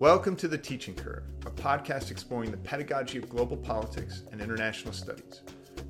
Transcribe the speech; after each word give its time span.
Welcome 0.00 0.36
to 0.36 0.46
The 0.46 0.56
Teaching 0.56 0.94
Curve, 0.94 1.24
a 1.44 1.50
podcast 1.50 2.12
exploring 2.12 2.52
the 2.52 2.56
pedagogy 2.56 3.18
of 3.18 3.28
global 3.28 3.56
politics 3.56 4.22
and 4.30 4.40
international 4.40 4.92
studies, 4.92 5.40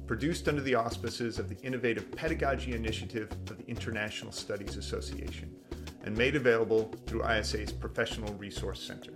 produced 0.06 0.48
under 0.48 0.62
the 0.62 0.76
auspices 0.76 1.38
of 1.38 1.50
the 1.50 1.58
innovative 1.58 2.10
Pedagogy 2.12 2.72
Initiative 2.72 3.30
of 3.50 3.58
the 3.58 3.66
International 3.66 4.32
Studies 4.32 4.78
Association, 4.78 5.54
and 6.04 6.16
made 6.16 6.36
available 6.36 6.90
through 7.04 7.28
ISA's 7.28 7.70
Professional 7.70 8.32
Resource 8.36 8.80
Center. 8.80 9.12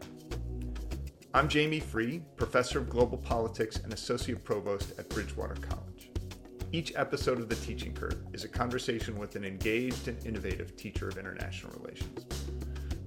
I'm 1.33 1.49
Jamie 1.49 1.81
Frueh, 1.81 2.21
Professor 2.37 2.79
of 2.79 2.91
Global 2.91 3.17
Politics 3.17 3.79
and 3.79 3.95
Associate 3.95 4.45
Provost 4.45 4.99
at 4.99 5.09
Bridgewater 5.09 5.57
College. 5.57 6.11
Each 6.71 6.93
episode 6.97 7.41
of 7.41 7.49
The 7.49 7.57
Teaching 7.57 7.95
Curve 7.95 8.27
is 8.35 8.45
a 8.45 8.49
conversation 8.49 9.19
with 9.19 9.37
an 9.37 9.45
engaged 9.47 10.09
and 10.09 10.23
innovative 10.27 10.77
teacher 10.77 11.09
of 11.09 11.17
international 11.17 11.73
relations. 11.81 12.27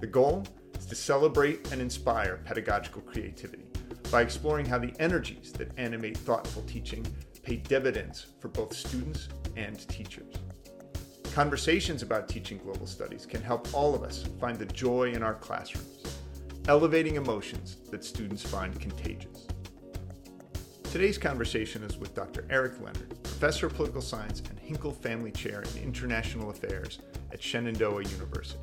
The 0.00 0.06
goal 0.08 0.44
to 0.88 0.94
celebrate 0.94 1.72
and 1.72 1.80
inspire 1.80 2.40
pedagogical 2.44 3.02
creativity 3.02 3.64
by 4.10 4.22
exploring 4.22 4.66
how 4.66 4.78
the 4.78 4.94
energies 5.00 5.52
that 5.52 5.70
animate 5.78 6.16
thoughtful 6.16 6.62
teaching 6.62 7.04
pay 7.42 7.56
dividends 7.56 8.26
for 8.40 8.48
both 8.48 8.72
students 8.72 9.28
and 9.56 9.88
teachers. 9.88 10.34
Conversations 11.32 12.02
about 12.02 12.28
teaching 12.28 12.58
global 12.58 12.86
studies 12.86 13.26
can 13.26 13.42
help 13.42 13.72
all 13.74 13.94
of 13.94 14.02
us 14.02 14.24
find 14.40 14.58
the 14.58 14.66
joy 14.66 15.12
in 15.12 15.22
our 15.22 15.34
classrooms, 15.34 16.18
elevating 16.66 17.16
emotions 17.16 17.76
that 17.90 18.04
students 18.04 18.42
find 18.42 18.80
contagious. 18.80 19.46
Today's 20.84 21.18
conversation 21.18 21.82
is 21.82 21.98
with 21.98 22.14
Dr. 22.14 22.46
Eric 22.48 22.80
Leonard, 22.80 23.22
Professor 23.22 23.66
of 23.66 23.74
Political 23.74 24.00
Science 24.00 24.42
and 24.48 24.58
Henkle 24.58 24.96
Family 24.96 25.30
Chair 25.30 25.62
in 25.74 25.82
International 25.82 26.48
Affairs 26.48 27.00
at 27.32 27.42
Shenandoah 27.42 28.04
University. 28.04 28.58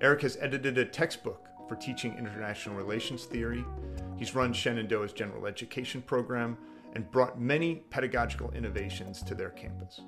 Eric 0.00 0.22
has 0.22 0.38
edited 0.40 0.78
a 0.78 0.84
textbook 0.84 1.48
for 1.68 1.74
teaching 1.74 2.16
international 2.16 2.76
relations 2.76 3.24
theory. 3.24 3.64
He's 4.16 4.32
run 4.32 4.52
Shenandoah's 4.52 5.12
general 5.12 5.46
education 5.46 6.02
program 6.02 6.56
and 6.94 7.10
brought 7.10 7.40
many 7.40 7.82
pedagogical 7.90 8.52
innovations 8.52 9.22
to 9.24 9.34
their 9.34 9.50
campus. 9.50 10.00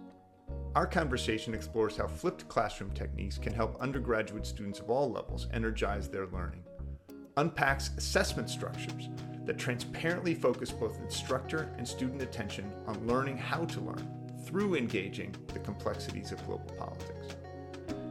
Our 0.77 0.87
conversation 0.87 1.55
explores 1.55 1.97
how 1.97 2.06
flipped 2.06 2.47
classroom 2.47 2.92
techniques 2.92 3.37
can 3.37 3.53
help 3.53 3.81
undergraduate 3.81 4.47
students 4.47 4.78
of 4.78 4.91
all 4.91 5.11
levels 5.11 5.48
energize 5.53 6.09
their 6.09 6.28
learning, 6.28 6.62
unpacks 7.37 7.91
assessment 7.97 8.48
structures 8.48 9.09
that 9.45 9.59
transparently 9.59 10.37
focus 10.37 10.70
both 10.70 11.00
instructor 11.00 11.75
and 11.78 11.87
student 11.87 12.22
attention 12.22 12.72
on 12.87 13.09
learning 13.09 13.37
how 13.37 13.65
to 13.65 13.81
learn 13.81 14.09
through 14.45 14.77
engaging 14.77 15.34
the 15.53 15.59
complexities 15.59 16.31
of 16.31 16.47
global 16.47 16.72
politics 16.78 17.34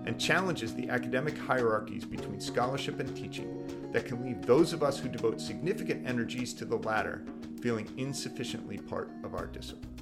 and 0.09 0.19
challenges 0.19 0.73
the 0.73 0.89
academic 0.89 1.37
hierarchies 1.37 2.03
between 2.03 2.41
scholarship 2.41 2.99
and 2.99 3.15
teaching 3.15 3.91
that 3.91 4.07
can 4.07 4.25
leave 4.25 4.41
those 4.41 4.73
of 4.73 4.81
us 4.81 4.97
who 4.97 5.07
devote 5.07 5.39
significant 5.39 6.03
energies 6.07 6.51
to 6.51 6.65
the 6.65 6.77
latter 6.77 7.23
feeling 7.61 7.87
insufficiently 7.95 8.79
part 8.79 9.11
of 9.23 9.35
our 9.35 9.45
discipline. 9.45 9.95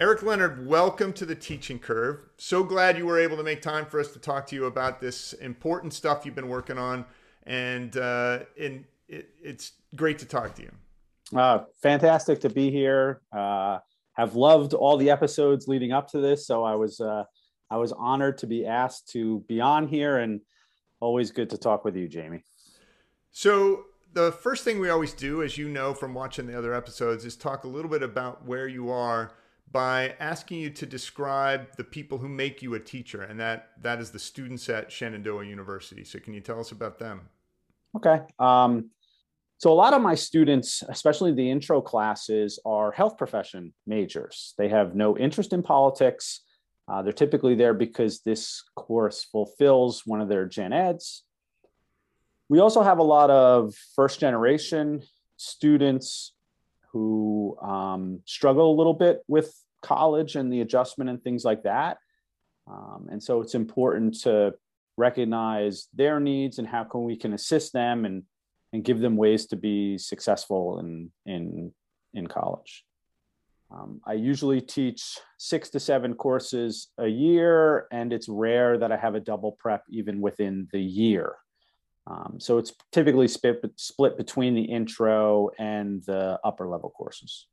Eric 0.00 0.24
Leonard, 0.24 0.66
welcome 0.66 1.12
to 1.12 1.24
the 1.24 1.34
Teaching 1.36 1.78
Curve. 1.78 2.18
So 2.38 2.64
glad 2.64 2.98
you 2.98 3.06
were 3.06 3.20
able 3.20 3.36
to 3.36 3.44
make 3.44 3.62
time 3.62 3.86
for 3.86 4.00
us 4.00 4.10
to 4.14 4.18
talk 4.18 4.48
to 4.48 4.56
you 4.56 4.64
about 4.64 5.00
this 5.00 5.32
important 5.34 5.94
stuff 5.94 6.26
you've 6.26 6.34
been 6.34 6.48
working 6.48 6.76
on, 6.76 7.04
and 7.44 7.96
uh, 7.96 8.40
it, 8.56 8.82
it's 9.08 9.74
great 9.94 10.18
to 10.18 10.26
talk 10.26 10.56
to 10.56 10.62
you. 10.62 11.38
Uh, 11.38 11.60
fantastic 11.80 12.40
to 12.40 12.50
be 12.50 12.72
here. 12.72 13.20
Uh, 13.32 13.78
have 14.14 14.34
loved 14.34 14.74
all 14.74 14.96
the 14.96 15.10
episodes 15.10 15.68
leading 15.68 15.92
up 15.92 16.08
to 16.10 16.18
this, 16.18 16.48
so 16.48 16.64
I 16.64 16.74
was 16.74 16.98
uh, 17.00 17.22
I 17.70 17.76
was 17.76 17.92
honored 17.92 18.38
to 18.38 18.46
be 18.46 18.66
asked 18.66 19.08
to 19.10 19.40
be 19.48 19.60
on 19.60 19.88
here 19.88 20.18
and 20.18 20.40
always 21.00 21.30
good 21.30 21.50
to 21.50 21.58
talk 21.58 21.84
with 21.84 21.96
you, 21.96 22.08
Jamie. 22.08 22.42
So, 23.30 23.84
the 24.12 24.32
first 24.32 24.64
thing 24.64 24.80
we 24.80 24.88
always 24.88 25.12
do, 25.12 25.42
as 25.42 25.58
you 25.58 25.68
know 25.68 25.92
from 25.92 26.14
watching 26.14 26.46
the 26.46 26.56
other 26.56 26.72
episodes, 26.72 27.24
is 27.24 27.36
talk 27.36 27.64
a 27.64 27.68
little 27.68 27.90
bit 27.90 28.02
about 28.02 28.46
where 28.46 28.66
you 28.66 28.90
are 28.90 29.32
by 29.70 30.14
asking 30.20 30.60
you 30.60 30.70
to 30.70 30.86
describe 30.86 31.76
the 31.76 31.84
people 31.84 32.16
who 32.16 32.28
make 32.28 32.62
you 32.62 32.74
a 32.74 32.80
teacher, 32.80 33.22
and 33.22 33.38
that 33.40 33.72
that 33.82 34.00
is 34.00 34.10
the 34.10 34.18
students 34.18 34.68
at 34.68 34.90
Shenandoah 34.90 35.44
University. 35.44 36.04
So, 36.04 36.18
can 36.18 36.32
you 36.32 36.40
tell 36.40 36.60
us 36.60 36.72
about 36.72 36.98
them? 36.98 37.28
Okay. 37.96 38.20
Um, 38.38 38.90
so, 39.58 39.72
a 39.72 39.74
lot 39.74 39.92
of 39.92 40.02
my 40.02 40.14
students, 40.14 40.82
especially 40.88 41.32
the 41.32 41.50
intro 41.50 41.80
classes, 41.80 42.58
are 42.64 42.92
health 42.92 43.18
profession 43.18 43.74
majors. 43.86 44.54
They 44.56 44.68
have 44.68 44.94
no 44.94 45.16
interest 45.16 45.52
in 45.52 45.62
politics. 45.62 46.40
Uh, 46.88 47.02
they're 47.02 47.12
typically 47.12 47.54
there 47.54 47.74
because 47.74 48.20
this 48.20 48.62
course 48.76 49.24
fulfills 49.24 50.02
one 50.06 50.20
of 50.20 50.28
their 50.28 50.46
gen 50.46 50.72
eds. 50.72 51.24
We 52.48 52.60
also 52.60 52.82
have 52.82 52.98
a 52.98 53.02
lot 53.02 53.30
of 53.30 53.74
first 53.96 54.20
generation 54.20 55.02
students 55.36 56.32
who 56.92 57.58
um, 57.60 58.20
struggle 58.24 58.72
a 58.72 58.76
little 58.76 58.94
bit 58.94 59.22
with 59.26 59.52
college 59.82 60.36
and 60.36 60.52
the 60.52 60.60
adjustment 60.60 61.10
and 61.10 61.22
things 61.22 61.44
like 61.44 61.64
that. 61.64 61.98
Um, 62.68 63.08
and 63.10 63.22
so 63.22 63.40
it's 63.40 63.54
important 63.54 64.20
to 64.22 64.54
recognize 64.96 65.88
their 65.92 66.20
needs 66.20 66.58
and 66.58 66.66
how 66.66 66.84
can 66.84 67.04
we 67.04 67.16
can 67.16 67.34
assist 67.34 67.72
them 67.72 68.04
and, 68.04 68.22
and 68.72 68.84
give 68.84 69.00
them 69.00 69.16
ways 69.16 69.46
to 69.46 69.56
be 69.56 69.98
successful 69.98 70.78
in, 70.78 71.10
in, 71.26 71.72
in 72.14 72.26
college. 72.26 72.84
Um, 73.70 74.00
I 74.06 74.12
usually 74.12 74.60
teach 74.60 75.18
six 75.38 75.70
to 75.70 75.80
seven 75.80 76.14
courses 76.14 76.88
a 76.98 77.08
year, 77.08 77.86
and 77.90 78.12
it's 78.12 78.28
rare 78.28 78.78
that 78.78 78.92
I 78.92 78.96
have 78.96 79.14
a 79.14 79.20
double 79.20 79.52
prep 79.52 79.84
even 79.90 80.20
within 80.20 80.68
the 80.72 80.80
year. 80.80 81.34
Um, 82.06 82.36
so 82.38 82.58
it's 82.58 82.72
typically 82.92 83.26
split, 83.26 83.64
split 83.76 84.16
between 84.16 84.54
the 84.54 84.62
intro 84.62 85.50
and 85.58 86.02
the 86.04 86.38
upper 86.44 86.68
level 86.68 86.90
courses. 86.90 87.46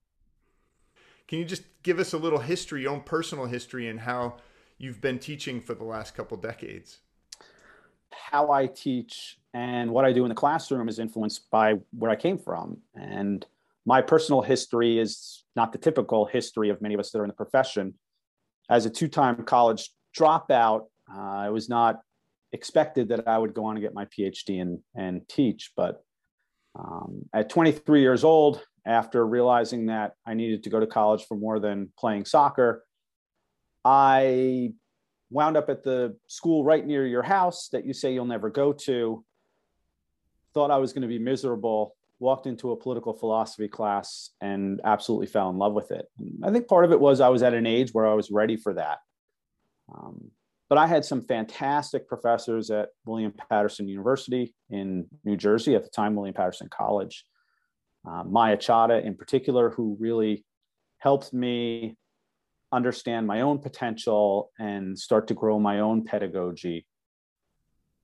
Can 1.28 1.40
you 1.40 1.46
just 1.46 1.64
give 1.82 2.00
us 2.00 2.14
a 2.14 2.18
little 2.18 2.40
history, 2.40 2.84
your 2.84 2.92
own 2.92 3.02
personal 3.02 3.46
history, 3.46 3.88
and 3.88 4.00
how 4.00 4.38
you've 4.78 5.02
been 5.02 5.18
teaching 5.18 5.60
for 5.60 5.74
the 5.74 5.84
last 5.84 6.14
couple 6.14 6.38
decades? 6.38 7.00
How 8.12 8.52
I 8.52 8.68
teach 8.68 9.40
and 9.56 9.92
what 9.92 10.06
I 10.06 10.14
do 10.14 10.26
in 10.26 10.30
the 10.30 10.36
classroom 10.36 10.88
is 10.90 11.00
influenced 11.00 11.50
by 11.50 11.76
where 11.98 12.12
I 12.12 12.16
came 12.16 12.38
from. 12.38 12.78
And 12.96 13.46
my 13.86 14.02
personal 14.02 14.42
history 14.42 15.00
is 15.00 15.44
not 15.56 15.72
the 15.72 15.78
typical 15.78 16.26
history 16.26 16.70
of 16.70 16.82
many 16.82 16.94
of 16.94 17.00
us 17.00 17.12
that 17.12 17.20
are 17.20 17.24
in 17.24 17.30
the 17.30 17.36
profession. 17.36 17.94
As 18.70 18.86
a 18.86 18.90
two 18.90 19.08
time 19.08 19.36
college 19.44 19.90
dropout, 20.18 20.86
uh, 21.14 21.46
it 21.48 21.52
was 21.52 21.70
not 21.70 22.00
expected 22.54 23.10
that 23.10 23.28
I 23.28 23.38
would 23.38 23.54
go 23.54 23.66
on 23.66 23.76
and 23.76 23.84
get 23.84 23.94
my 23.94 24.06
PhD 24.06 24.62
and, 24.62 24.80
and 24.96 25.28
teach. 25.28 25.72
But 25.76 26.04
um, 26.80 27.24
at 27.34 27.50
23 27.50 28.02
years 28.02 28.24
old, 28.24 28.64
after 28.86 29.26
realizing 29.26 29.88
that 29.88 30.14
I 30.26 30.34
needed 30.34 30.64
to 30.64 30.70
go 30.70 30.80
to 30.80 30.88
college 30.88 31.26
for 31.26 31.36
more 31.36 31.60
than 31.60 31.92
playing 31.98 32.26
soccer, 32.26 32.84
I 33.84 34.74
wound 35.30 35.58
up 35.58 35.70
at 35.70 35.84
the 35.84 36.16
school 36.28 36.64
right 36.64 36.86
near 36.86 37.06
your 37.06 37.24
house 37.24 37.70
that 37.70 37.86
you 37.86 37.94
say 37.94 38.14
you'll 38.14 38.26
never 38.26 38.50
go 38.50 38.72
to. 38.72 39.26
Thought 40.54 40.72
I 40.72 40.78
was 40.78 40.94
going 40.94 41.02
to 41.02 41.08
be 41.08 41.20
miserable 41.20 41.96
walked 42.24 42.48
into 42.48 42.72
a 42.72 42.78
political 42.78 43.14
philosophy 43.14 43.68
class 43.68 44.32
and 44.42 44.82
absolutely 44.84 45.28
fell 45.28 45.50
in 45.50 45.58
love 45.58 45.74
with 45.74 45.92
it. 45.92 46.06
I 46.42 46.52
think 46.52 46.68
part 46.68 46.86
of 46.86 46.92
it 46.92 47.00
was 47.00 47.20
I 47.20 47.30
was 47.30 47.44
at 47.44 47.54
an 47.54 47.68
age 47.68 47.92
where 47.92 48.08
I 48.08 48.14
was 48.14 48.32
ready 48.32 48.56
for 48.56 48.74
that. 48.74 49.00
Um, 49.94 50.32
but 50.70 50.78
I 50.78 50.88
had 50.88 51.06
some 51.06 51.22
fantastic 51.22 52.08
professors 52.08 52.72
at 52.72 52.90
William 53.06 53.34
Paterson 53.50 53.88
University 53.88 54.56
in 54.70 55.06
New 55.24 55.36
Jersey 55.36 55.76
at 55.76 55.84
the 55.84 55.90
time, 55.90 56.16
William 56.16 56.34
Paterson 56.34 56.70
College. 56.70 57.26
Uh, 58.08 58.24
Maya 58.24 58.58
Chadha, 58.58 59.04
in 59.04 59.16
particular, 59.16 59.70
who 59.70 59.98
really 60.00 60.46
helped 60.98 61.34
me 61.34 61.96
understand 62.72 63.28
my 63.28 63.42
own 63.42 63.60
potential 63.60 64.50
and 64.58 64.98
start 64.98 65.28
to 65.28 65.34
grow 65.34 65.60
my 65.60 65.82
own 65.82 66.06
pedagogy. 66.06 66.88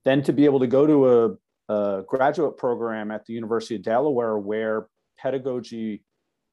Then 0.04 0.22
to 0.22 0.32
be 0.32 0.44
able 0.44 0.60
to 0.60 0.66
go 0.66 0.86
to 0.86 1.08
a 1.08 1.36
a 1.70 2.02
graduate 2.04 2.56
program 2.56 3.12
at 3.12 3.24
the 3.26 3.32
University 3.32 3.76
of 3.76 3.82
Delaware 3.82 4.36
where 4.36 4.88
pedagogy 5.18 6.02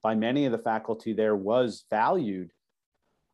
by 0.00 0.14
many 0.14 0.46
of 0.46 0.52
the 0.52 0.58
faculty 0.58 1.12
there 1.12 1.34
was 1.34 1.84
valued. 1.90 2.52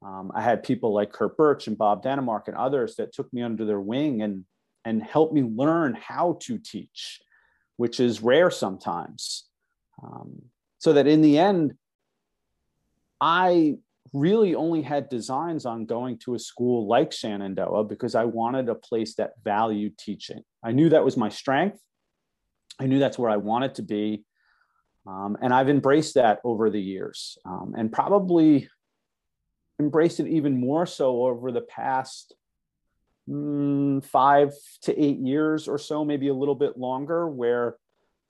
Um, 0.03 0.33
I 0.35 0.41
had 0.41 0.63
people 0.63 0.95
like 0.95 1.13
Kurt 1.13 1.37
Burch 1.37 1.67
and 1.67 1.77
Bob 1.77 2.03
Denemark 2.03 2.49
and 2.49 2.57
others 2.57 2.97
that 2.97 3.13
took 3.13 3.31
me 3.35 3.43
under 3.43 3.67
their 3.67 3.81
wing 3.81 4.23
and, 4.23 4.47
and 4.87 5.03
helped 5.03 5.35
me 5.35 5.43
learn 5.43 5.95
how 5.95 6.39
to 6.43 6.59
teach, 6.59 7.21
which 7.77 8.01
is 8.01 8.23
rare 8.23 8.51
sometimes. 8.51 9.45
Um, 10.03 10.41
so 10.79 10.95
that 10.95 11.07
in 11.07 11.21
the 11.21 11.39
end, 11.39 11.75
I 13.21 13.77
really 14.15 14.55
only 14.55 14.81
had 14.81 15.09
designs 15.09 15.67
on 15.67 15.85
going 15.85 16.17
to 16.17 16.35
a 16.35 16.39
school 16.39 16.87
like 16.87 17.13
Shenandoah 17.13 17.85
because 17.85 18.15
I 18.15 18.25
wanted 18.25 18.69
a 18.69 18.75
place 18.75 19.17
that 19.17 19.33
valued 19.43 19.99
teaching. 19.99 20.43
I 20.63 20.71
knew 20.71 20.89
that 20.91 21.05
was 21.05 21.17
my 21.17 21.29
strength. 21.29 21.81
I 22.79 22.87
knew 22.87 23.01
that's 23.01 23.19
where 23.19 23.31
I 23.31 23.37
wanted 23.39 23.75
to 23.75 23.83
be. 23.83 24.25
Um, 25.07 25.37
and 25.43 25.53
I've 25.53 25.69
embraced 25.69 26.15
that 26.15 26.39
over 26.45 26.71
the 26.71 26.81
years 26.81 27.37
um, 27.45 27.75
and 27.77 27.93
probably 27.93 28.69
embraced 29.81 30.21
it 30.21 30.29
even 30.29 30.59
more 30.59 30.87
so 30.87 31.25
over 31.25 31.51
the 31.51 31.61
past 31.61 32.35
mm, 33.29 34.03
five 34.05 34.53
to 34.83 34.99
eight 34.99 35.19
years 35.19 35.67
or 35.67 35.77
so, 35.77 36.05
maybe 36.05 36.29
a 36.29 36.35
little 36.35 36.55
bit 36.55 36.79
longer, 36.79 37.29
where 37.29 37.77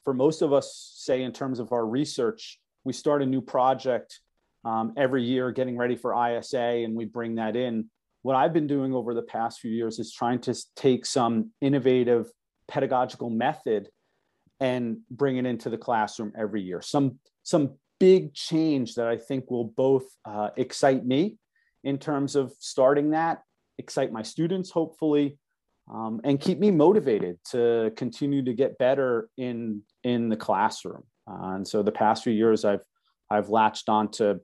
for 0.03 0.15
most 0.15 0.41
of 0.41 0.53
us, 0.53 0.93
say 0.97 1.23
in 1.23 1.33
terms 1.33 1.59
of 1.59 1.73
our 1.73 1.87
research, 1.87 2.59
we 2.85 2.95
start 2.95 3.23
a 3.23 3.27
new 3.27 3.43
project 3.43 4.21
um, 4.64 4.94
every 4.96 5.22
year 5.22 5.50
getting 5.52 5.76
ready 5.76 5.96
for 5.96 6.14
ISA 6.14 6.58
and 6.58 6.94
we 6.94 7.05
bring 7.05 7.37
that 7.37 7.56
in. 7.56 7.90
What 8.22 8.37
I've 8.37 8.52
been 8.52 8.66
doing 8.66 8.94
over 8.94 9.14
the 9.14 9.22
past 9.22 9.61
few 9.61 9.70
years 9.70 9.99
is 9.99 10.12
trying 10.12 10.40
to 10.43 10.55
take 10.76 11.05
some 11.05 11.50
innovative 11.61 12.31
pedagogical 12.69 13.28
method 13.28 13.88
and 14.61 14.99
bring 15.11 15.37
it 15.37 15.44
into 15.44 15.69
the 15.69 15.76
classroom 15.76 16.32
every 16.38 16.62
year. 16.62 16.81
Some, 16.81 17.19
some 17.43 17.75
big 18.00 18.32
change 18.32 18.94
that 18.94 19.06
I 19.06 19.19
think 19.19 19.50
will 19.50 19.64
both 19.64 20.05
uh, 20.25 20.50
excite 20.56 21.05
me 21.05 21.38
in 21.82 21.99
terms 21.99 22.34
of 22.34 22.52
starting 22.58 23.11
that, 23.11 23.43
excite 23.78 24.11
my 24.11 24.22
students, 24.22 24.70
hopefully, 24.70 25.38
um, 25.93 26.20
and 26.25 26.40
keep 26.40 26.58
me 26.58 26.70
motivated 26.70 27.38
to 27.50 27.93
continue 27.96 28.43
to 28.44 28.55
get 28.55 28.78
better 28.78 29.28
in 29.37 29.82
in 30.02 30.31
the 30.31 30.37
classroom. 30.37 31.02
Uh, 31.31 31.56
and 31.56 31.69
so 31.69 31.82
the 31.82 31.93
past 31.93 32.25
few 32.25 32.32
years, 32.32 32.64
I've 32.64 32.84
I've 33.31 33.50
latched 33.50 33.88
onto 33.88 34.40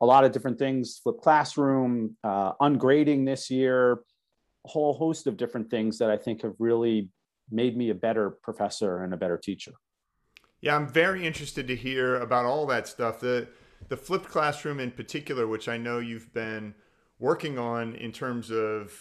a 0.00 0.06
lot 0.06 0.24
of 0.24 0.32
different 0.32 0.58
things: 0.58 1.00
flip 1.02 1.16
classroom, 1.20 2.16
uh, 2.24 2.52
ungrading 2.60 3.26
this 3.26 3.50
year, 3.50 4.00
a 4.64 4.68
whole 4.68 4.94
host 4.94 5.26
of 5.26 5.36
different 5.36 5.70
things 5.70 5.98
that 5.98 6.10
I 6.10 6.16
think 6.16 6.42
have 6.42 6.54
really 6.58 7.10
made 7.50 7.76
me 7.76 7.90
a 7.90 7.94
better 7.94 8.30
professor 8.30 9.02
and 9.02 9.14
a 9.14 9.16
better 9.16 9.38
teacher. 9.38 9.72
Yeah, 10.60 10.76
I'm 10.76 10.88
very 10.88 11.26
interested 11.26 11.68
to 11.68 11.76
hear 11.76 12.16
about 12.16 12.44
all 12.44 12.66
that 12.66 12.88
stuff. 12.88 13.20
The 13.20 13.48
the 13.88 13.96
flipped 13.96 14.28
classroom 14.28 14.80
in 14.80 14.90
particular, 14.90 15.46
which 15.46 15.68
I 15.68 15.76
know 15.76 15.98
you've 15.98 16.32
been 16.34 16.74
working 17.18 17.58
on 17.58 17.94
in 17.94 18.12
terms 18.12 18.50
of 18.50 18.92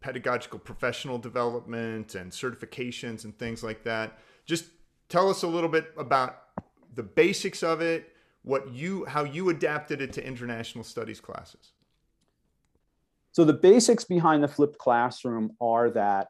pedagogical 0.00 0.58
professional 0.58 1.18
development 1.18 2.14
and 2.14 2.30
certifications 2.30 3.24
and 3.24 3.36
things 3.38 3.62
like 3.62 3.84
that. 3.84 4.18
Just 4.44 4.66
tell 5.08 5.30
us 5.30 5.42
a 5.42 5.46
little 5.46 5.68
bit 5.68 5.92
about 5.96 6.38
the 6.94 7.02
basics 7.02 7.62
of 7.62 7.80
it, 7.80 8.12
what 8.46 8.72
you 8.72 9.04
how 9.06 9.24
you 9.24 9.48
adapted 9.48 10.00
it 10.00 10.12
to 10.12 10.24
international 10.24 10.84
studies 10.84 11.20
classes. 11.20 11.72
So 13.32 13.44
the 13.44 13.52
basics 13.52 14.04
behind 14.04 14.42
the 14.42 14.48
flipped 14.48 14.78
classroom 14.78 15.50
are 15.60 15.90
that 15.90 16.28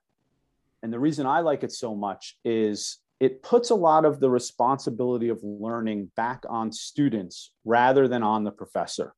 and 0.82 0.90
the 0.90 0.98
reason 0.98 1.26
I 1.26 1.40
like 1.40 1.62
it 1.62 1.72
so 1.72 1.94
much 1.94 2.38
is 2.42 2.98
it 3.20 3.42
puts 3.42 3.68
a 3.68 3.74
lot 3.74 4.06
of 4.06 4.18
the 4.18 4.30
responsibility 4.30 5.28
of 5.28 5.40
learning 5.42 6.10
back 6.16 6.44
on 6.48 6.72
students 6.72 7.52
rather 7.64 8.08
than 8.08 8.22
on 8.22 8.44
the 8.44 8.50
professor. 8.50 9.14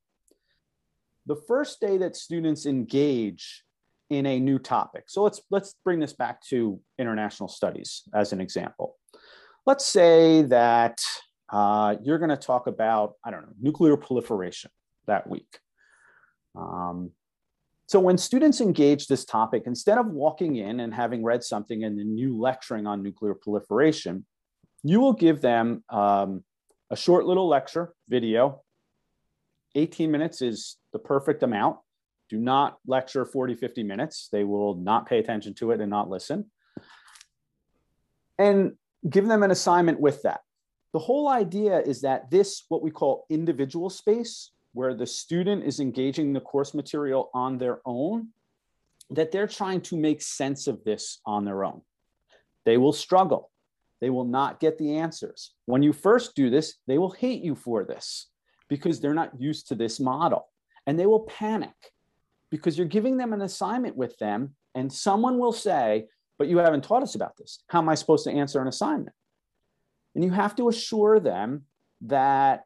The 1.25 1.37
first 1.47 1.79
day 1.79 1.97
that 1.99 2.17
students 2.17 2.65
engage 2.65 3.63
in 4.09 4.25
a 4.25 4.39
new 4.39 4.59
topic. 4.59 5.05
So 5.07 5.23
let's 5.23 5.41
let's 5.49 5.75
bring 5.85 6.01
this 6.01 6.13
back 6.13 6.43
to 6.47 6.81
international 6.97 7.47
studies 7.47 8.03
as 8.13 8.33
an 8.33 8.41
example. 8.41 8.97
Let's 9.65 9.85
say 9.85 10.41
that 10.43 10.99
uh, 11.51 11.95
you're 12.03 12.19
going 12.19 12.29
to 12.29 12.37
talk 12.37 12.67
about 12.67 13.13
I 13.23 13.31
don't 13.31 13.41
know 13.41 13.53
nuclear 13.59 13.97
proliferation 13.97 14.71
that 15.07 15.29
week. 15.29 15.59
Um, 16.55 17.11
so 17.87 17.99
when 17.99 18.19
students 18.19 18.61
engage 18.61 19.07
this 19.07 19.25
topic, 19.25 19.63
instead 19.65 19.97
of 19.97 20.05
walking 20.05 20.57
in 20.57 20.79
and 20.79 20.93
having 20.93 21.23
read 21.23 21.43
something 21.43 21.83
and 21.83 21.97
then 21.97 22.17
you 22.17 22.39
lecturing 22.39 22.85
on 22.85 23.01
nuclear 23.01 23.33
proliferation, 23.33 24.25
you 24.83 24.99
will 24.99 25.13
give 25.13 25.41
them 25.41 25.83
um, 25.89 26.43
a 26.91 26.95
short 26.95 27.25
little 27.25 27.47
lecture 27.47 27.93
video. 28.07 28.61
18 29.75 30.11
minutes 30.11 30.41
is 30.43 30.77
the 30.93 30.99
perfect 30.99 31.41
amount. 31.41 31.77
Do 32.29 32.37
not 32.37 32.77
lecture 32.85 33.25
40, 33.25 33.55
50 33.55 33.81
minutes. 33.81 34.29
They 34.31 34.43
will 34.43 34.75
not 34.75 35.07
pay 35.07 35.17
attention 35.17 35.55
to 35.55 35.71
it 35.71 35.81
and 35.81 35.89
not 35.89 36.09
listen. 36.09 36.51
And 38.37 38.73
give 39.07 39.27
them 39.27 39.41
an 39.41 39.49
assignment 39.49 39.99
with 39.99 40.21
that. 40.23 40.41
The 40.93 40.99
whole 40.99 41.29
idea 41.29 41.79
is 41.79 42.01
that 42.01 42.31
this, 42.31 42.63
what 42.69 42.81
we 42.81 42.91
call 42.91 43.25
individual 43.29 43.89
space, 43.89 44.51
where 44.73 44.93
the 44.93 45.05
student 45.05 45.63
is 45.63 45.79
engaging 45.79 46.33
the 46.33 46.39
course 46.39 46.73
material 46.73 47.29
on 47.33 47.57
their 47.57 47.79
own, 47.85 48.29
that 49.11 49.31
they're 49.31 49.47
trying 49.47 49.81
to 49.81 49.97
make 49.97 50.21
sense 50.21 50.67
of 50.67 50.83
this 50.83 51.19
on 51.25 51.45
their 51.45 51.63
own. 51.63 51.81
They 52.65 52.77
will 52.77 52.93
struggle. 52.93 53.51
They 54.01 54.09
will 54.09 54.25
not 54.25 54.59
get 54.59 54.77
the 54.77 54.97
answers. 54.97 55.53
When 55.65 55.83
you 55.83 55.93
first 55.93 56.35
do 56.35 56.49
this, 56.49 56.75
they 56.87 56.97
will 56.97 57.11
hate 57.11 57.43
you 57.43 57.55
for 57.55 57.83
this 57.83 58.27
because 58.67 58.99
they're 58.99 59.13
not 59.13 59.39
used 59.39 59.67
to 59.67 59.75
this 59.75 59.99
model 59.99 60.47
and 60.85 60.97
they 60.97 61.05
will 61.05 61.21
panic 61.21 61.73
because 62.49 62.77
you're 62.77 62.87
giving 62.87 63.17
them 63.17 63.33
an 63.33 63.41
assignment 63.41 63.95
with 63.95 64.17
them 64.17 64.55
and 64.75 64.91
someone 64.91 65.37
will 65.37 65.51
say, 65.51 66.07
But 66.37 66.47
you 66.47 66.59
haven't 66.59 66.83
taught 66.83 67.03
us 67.03 67.15
about 67.15 67.35
this. 67.37 67.63
How 67.67 67.79
am 67.79 67.89
I 67.89 67.95
supposed 67.95 68.23
to 68.25 68.31
answer 68.31 68.61
an 68.61 68.67
assignment? 68.67 69.15
And 70.19 70.25
you 70.25 70.31
have 70.31 70.53
to 70.57 70.67
assure 70.67 71.21
them 71.21 71.63
that 72.01 72.65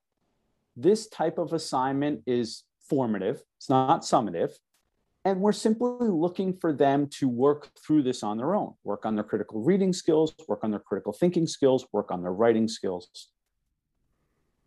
this 0.76 1.08
type 1.08 1.38
of 1.38 1.54
assignment 1.54 2.24
is 2.26 2.64
formative, 2.90 3.44
it's 3.58 3.70
not 3.70 4.02
summative. 4.02 4.54
And 5.24 5.40
we're 5.40 5.52
simply 5.52 6.08
looking 6.08 6.58
for 6.58 6.74
them 6.74 7.06
to 7.20 7.30
work 7.30 7.70
through 7.78 8.02
this 8.02 8.24
on 8.24 8.40
their 8.40 8.56
own, 8.56 8.74
work 8.84 9.06
on 9.06 9.14
their 9.14 9.24
critical 9.24 9.62
reading 9.62 9.94
skills, 9.94 10.34
work 10.48 10.64
on 10.64 10.72
their 10.72 10.80
critical 10.80 11.14
thinking 11.14 11.46
skills, 11.46 11.86
work 11.92 12.10
on 12.10 12.24
their 12.24 12.34
writing 12.34 12.68
skills. 12.68 13.30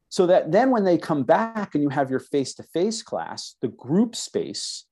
So 0.08 0.24
that 0.28 0.52
then 0.52 0.70
when 0.70 0.84
they 0.84 0.96
come 0.96 1.24
back 1.24 1.74
and 1.74 1.82
you 1.82 1.88
have 1.88 2.08
your 2.08 2.20
face 2.20 2.54
to 2.54 2.62
face 2.62 3.02
class, 3.02 3.56
the 3.62 3.66
group 3.66 4.14
space, 4.14 4.84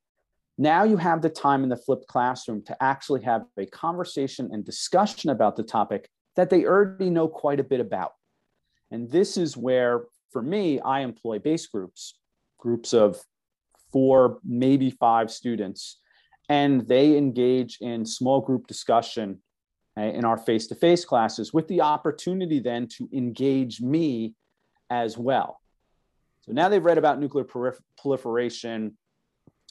now 0.58 0.82
you 0.82 0.96
have 0.96 1.22
the 1.22 1.30
time 1.30 1.62
in 1.62 1.68
the 1.68 1.76
flipped 1.76 2.08
classroom 2.08 2.64
to 2.64 2.82
actually 2.82 3.22
have 3.22 3.42
a 3.56 3.66
conversation 3.66 4.50
and 4.52 4.64
discussion 4.64 5.30
about 5.30 5.54
the 5.54 5.62
topic 5.62 6.10
that 6.36 6.50
they 6.50 6.64
already 6.64 7.10
know 7.10 7.28
quite 7.28 7.60
a 7.60 7.64
bit 7.64 7.80
about. 7.80 8.12
And 8.90 9.10
this 9.10 9.36
is 9.36 9.56
where 9.56 10.04
for 10.32 10.42
me, 10.42 10.80
I 10.80 11.00
employ 11.00 11.38
base 11.38 11.66
groups, 11.66 12.14
groups 12.58 12.92
of 12.92 13.20
four, 13.92 14.40
maybe 14.44 14.90
five 14.90 15.30
students, 15.30 16.00
and 16.48 16.86
they 16.88 17.16
engage 17.16 17.78
in 17.80 18.04
small 18.04 18.40
group 18.40 18.66
discussion 18.66 19.40
uh, 19.96 20.02
in 20.02 20.24
our 20.24 20.36
face 20.36 20.66
to 20.66 20.74
face 20.74 21.04
classes 21.04 21.54
with 21.54 21.68
the 21.68 21.80
opportunity 21.80 22.58
then 22.58 22.88
to 22.88 23.08
engage 23.12 23.80
me 23.80 24.34
as 24.90 25.16
well. 25.16 25.60
So 26.42 26.52
now 26.52 26.68
they've 26.68 26.84
read 26.84 26.98
about 26.98 27.20
nuclear 27.20 27.46
proliferation. 27.96 28.98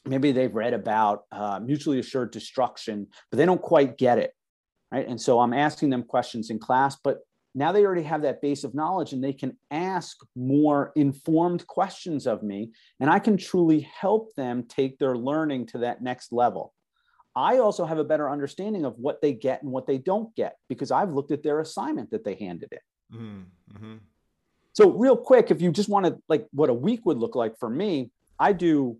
Maybe 0.05 0.31
they've 0.31 0.53
read 0.53 0.73
about 0.73 1.23
uh, 1.31 1.59
mutually 1.61 1.99
assured 1.99 2.31
destruction, 2.31 3.07
but 3.29 3.37
they 3.37 3.45
don't 3.45 3.61
quite 3.61 3.97
get 3.97 4.17
it. 4.17 4.33
Right. 4.93 5.07
And 5.07 5.19
so 5.19 5.39
I'm 5.39 5.53
asking 5.53 5.89
them 5.89 6.03
questions 6.03 6.51
in 6.51 6.59
class, 6.59 6.97
but 7.03 7.21
now 7.55 7.71
they 7.71 7.85
already 7.85 8.03
have 8.03 8.21
that 8.23 8.41
base 8.41 8.63
of 8.63 8.73
knowledge 8.73 9.13
and 9.13 9.23
they 9.23 9.33
can 9.33 9.57
ask 9.71 10.17
more 10.35 10.91
informed 10.95 11.65
questions 11.67 12.25
of 12.27 12.43
me 12.43 12.71
and 12.99 13.09
i 13.09 13.19
can 13.19 13.37
truly 13.37 13.81
help 13.81 14.33
them 14.35 14.63
take 14.63 14.97
their 14.97 15.15
learning 15.15 15.65
to 15.65 15.77
that 15.79 16.01
next 16.01 16.31
level 16.31 16.73
i 17.35 17.57
also 17.57 17.85
have 17.85 17.99
a 17.99 18.03
better 18.03 18.29
understanding 18.29 18.85
of 18.85 18.97
what 18.97 19.21
they 19.21 19.33
get 19.33 19.61
and 19.63 19.71
what 19.71 19.87
they 19.87 19.97
don't 19.97 20.35
get 20.35 20.57
because 20.67 20.91
i've 20.91 21.13
looked 21.13 21.31
at 21.31 21.43
their 21.43 21.59
assignment 21.59 22.09
that 22.11 22.23
they 22.23 22.35
handed 22.35 22.71
in 22.71 23.45
mm-hmm. 23.75 23.95
so 24.73 24.89
real 24.89 25.17
quick 25.17 25.51
if 25.51 25.61
you 25.61 25.71
just 25.71 25.89
want 25.89 26.05
to 26.05 26.17
like 26.27 26.47
what 26.51 26.69
a 26.69 26.73
week 26.73 27.05
would 27.05 27.17
look 27.17 27.35
like 27.35 27.57
for 27.59 27.69
me 27.69 28.11
i 28.39 28.51
do 28.51 28.97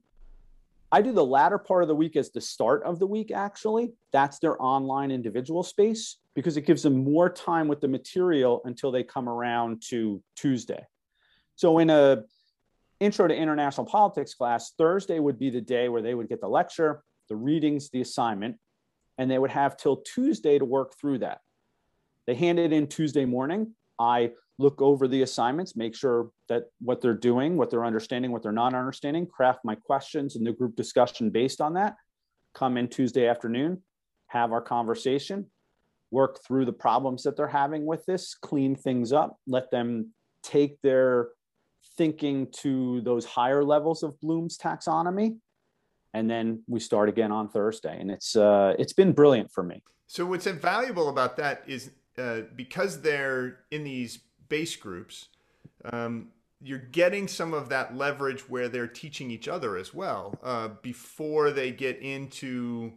I 0.94 1.02
do 1.02 1.12
the 1.12 1.26
latter 1.26 1.58
part 1.58 1.82
of 1.82 1.88
the 1.88 1.96
week 1.96 2.16
as 2.16 2.30
the 2.30 2.40
start 2.40 2.84
of 2.84 3.00
the 3.00 3.08
week, 3.08 3.32
actually. 3.32 3.94
That's 4.12 4.38
their 4.38 4.62
online 4.62 5.10
individual 5.10 5.64
space 5.64 6.18
because 6.36 6.56
it 6.56 6.68
gives 6.68 6.84
them 6.84 7.04
more 7.04 7.32
time 7.32 7.68
with 7.68 7.82
the 7.82 7.88
material 7.88 8.62
until 8.66 8.92
they 8.92 9.02
come 9.02 9.28
around 9.28 9.82
to 9.90 10.22
Tuesday. 10.36 10.86
So 11.56 11.80
in 11.80 11.90
a 11.90 12.26
intro 13.00 13.28
to 13.28 13.36
international 13.36 13.88
politics 13.88 14.36
class, 14.36 14.74
Thursday 14.78 15.18
would 15.18 15.40
be 15.40 15.50
the 15.50 15.62
day 15.62 15.90
where 15.90 16.04
they 16.04 16.14
would 16.14 16.30
get 16.30 16.42
the 16.42 16.48
lecture, 16.48 17.02
the 17.28 17.36
readings, 17.36 17.90
the 17.90 18.02
assignment, 18.02 18.58
and 19.18 19.32
they 19.32 19.40
would 19.40 19.50
have 19.50 19.76
till 19.76 19.98
Tuesday 19.98 20.60
to 20.60 20.66
work 20.66 20.94
through 21.02 21.18
that. 21.18 21.40
They 22.28 22.36
hand 22.36 22.60
it 22.60 22.72
in 22.72 22.86
Tuesday 22.86 23.26
morning. 23.26 23.74
I 23.98 24.34
look 24.60 24.82
over 24.82 25.08
the 25.08 25.24
assignments, 25.24 25.76
make 25.76 25.96
sure 25.96 26.30
that 26.48 26.66
what 26.80 27.02
they're 27.02 27.14
doing, 27.14 27.58
what 27.58 27.70
they're 27.70 27.86
understanding, 27.86 28.32
what 28.32 28.44
they're 28.44 28.52
not 28.52 28.74
understanding, 28.74 29.26
craft 29.26 29.60
my 29.64 29.76
questions 29.76 30.36
and 30.36 30.46
the 30.46 30.52
group 30.52 30.76
discussion 30.76 31.30
based 31.30 31.60
on 31.60 31.74
that. 31.74 31.96
Come 32.54 32.78
in 32.78 32.88
Tuesday 32.88 33.28
afternoon, 33.28 33.82
have 34.28 34.52
our 34.52 34.62
conversation, 34.62 35.48
work 36.12 36.40
through 36.46 36.66
the 36.66 36.74
problems 36.74 37.24
that 37.24 37.36
they're 37.36 37.48
having 37.48 37.86
with 37.86 38.06
this, 38.06 38.36
clean 38.36 38.76
things 38.76 39.12
up, 39.12 39.38
let 39.48 39.72
them 39.72 40.14
take 40.44 40.80
their 40.82 41.30
thinking 41.98 42.48
to 42.52 43.02
those 43.02 43.26
higher 43.26 43.64
levels 43.64 44.04
of 44.04 44.20
Bloom's 44.22 44.58
taxonomy. 44.58 45.38
And 46.14 46.30
then 46.30 46.62
we 46.68 46.80
start 46.80 47.10
again 47.10 47.32
on 47.32 47.50
Thursday. 47.50 48.00
And 48.00 48.12
it's 48.12 48.36
uh, 48.36 48.76
it's 48.78 48.94
been 48.94 49.14
brilliant 49.14 49.52
for 49.52 49.64
me. 49.64 49.82
So 50.06 50.28
what's 50.28 50.46
invaluable 50.46 51.10
about 51.10 51.38
that 51.38 51.64
is 51.66 51.90
uh, 52.18 52.42
because 52.56 53.02
they're 53.02 53.62
in 53.72 53.84
these 53.84 54.20
base 54.54 54.76
groups, 54.76 55.30
um, 55.86 56.28
you're 56.62 56.78
getting 56.78 57.28
some 57.28 57.56
of 57.56 57.70
that 57.70 57.98
leverage 57.98 58.42
where 58.48 58.70
they're 58.70 58.94
teaching 59.04 59.32
each 59.32 59.48
other 59.48 59.78
as 59.78 59.96
well 59.96 60.38
uh, 60.44 60.70
before 60.84 61.50
they 61.50 61.72
get 61.72 61.98
into 61.98 62.94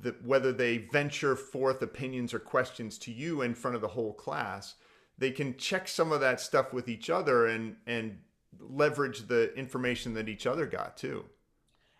the, 0.00 0.14
whether 0.24 0.50
they 0.50 0.78
venture 0.92 1.36
forth 1.36 1.82
opinions 1.82 2.32
or 2.32 2.38
questions 2.38 2.96
to 2.96 3.12
you 3.12 3.42
in 3.42 3.54
front 3.54 3.74
of 3.74 3.82
the 3.82 3.88
whole 3.88 4.14
class, 4.14 4.76
they 5.18 5.30
can 5.30 5.54
check 5.58 5.86
some 5.88 6.10
of 6.10 6.20
that 6.20 6.40
stuff 6.40 6.72
with 6.72 6.88
each 6.88 7.10
other 7.10 7.48
and 7.48 7.76
and 7.86 8.18
leverage 8.58 9.26
the 9.26 9.52
information 9.54 10.14
that 10.14 10.26
each 10.28 10.46
other 10.46 10.64
got 10.64 10.96
too. 10.96 11.22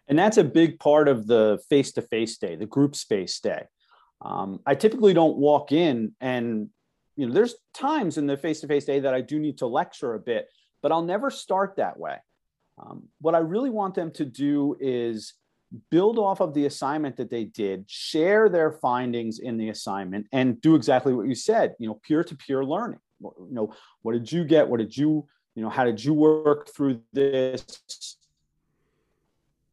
And 0.09 0.19
that's 0.19 0.39
a 0.39 0.45
big 0.45 0.79
part 0.79 1.09
of 1.09 1.27
the 1.27 1.59
face 1.69 1.93
to 1.93 2.03
face 2.03 2.39
day, 2.39 2.57
the 2.57 2.67
group 2.67 2.97
space 2.97 3.39
day. 3.41 3.65
Um, 4.23 4.61
I 4.65 4.75
typically 4.75 5.13
don't 5.13 5.37
walk 5.37 5.73
in 5.73 6.15
and, 6.21 6.71
you 7.17 7.27
know, 7.27 7.33
there's 7.33 7.55
times 7.75 8.19
in 8.19 8.27
the 8.27 8.37
face 8.37 8.61
to 8.61 8.67
face 8.67 8.85
day 8.85 9.01
that 9.01 9.15
I 9.15 9.21
do 9.21 9.39
need 9.39 9.59
to 9.59 9.67
lecture 9.67 10.15
a 10.15 10.19
bit, 10.19 10.49
but 10.83 10.93
I'll 10.93 11.03
never 11.03 11.31
start 11.31 11.77
that 11.77 11.99
way. 11.99 12.17
Um, 12.79 13.05
what 13.21 13.35
I 13.35 13.39
really 13.39 13.71
want 13.71 13.95
them 13.95 14.11
to 14.13 14.25
do 14.25 14.77
is 14.81 15.35
build 15.91 16.19
off 16.19 16.41
of 16.41 16.55
the 16.55 16.67
assignment 16.67 17.17
that 17.17 17.31
they 17.31 17.45
did, 17.45 17.85
share 17.89 18.49
their 18.49 18.73
findings 18.73 19.39
in 19.39 19.57
the 19.57 19.69
assignment, 19.69 20.27
and 20.33 20.61
do 20.61 20.75
exactly 20.75 21.15
what 21.15 21.27
you 21.27 21.35
said. 21.35 21.75
You 21.79 21.89
know, 21.89 22.01
peer 22.07 22.25
to 22.25 22.37
peer 22.37 22.65
learning. 22.65 23.01
You 23.21 23.49
know, 23.51 23.75
what 24.03 24.13
did 24.13 24.31
you 24.31 24.45
get? 24.45 24.69
What 24.69 24.81
did 24.81 24.97
you, 24.97 25.27
you 25.55 25.63
know, 25.63 25.71
how 25.71 25.85
did 25.85 26.03
you 26.03 26.15
work 26.15 26.69
through 26.75 27.01
this? 27.13 28.17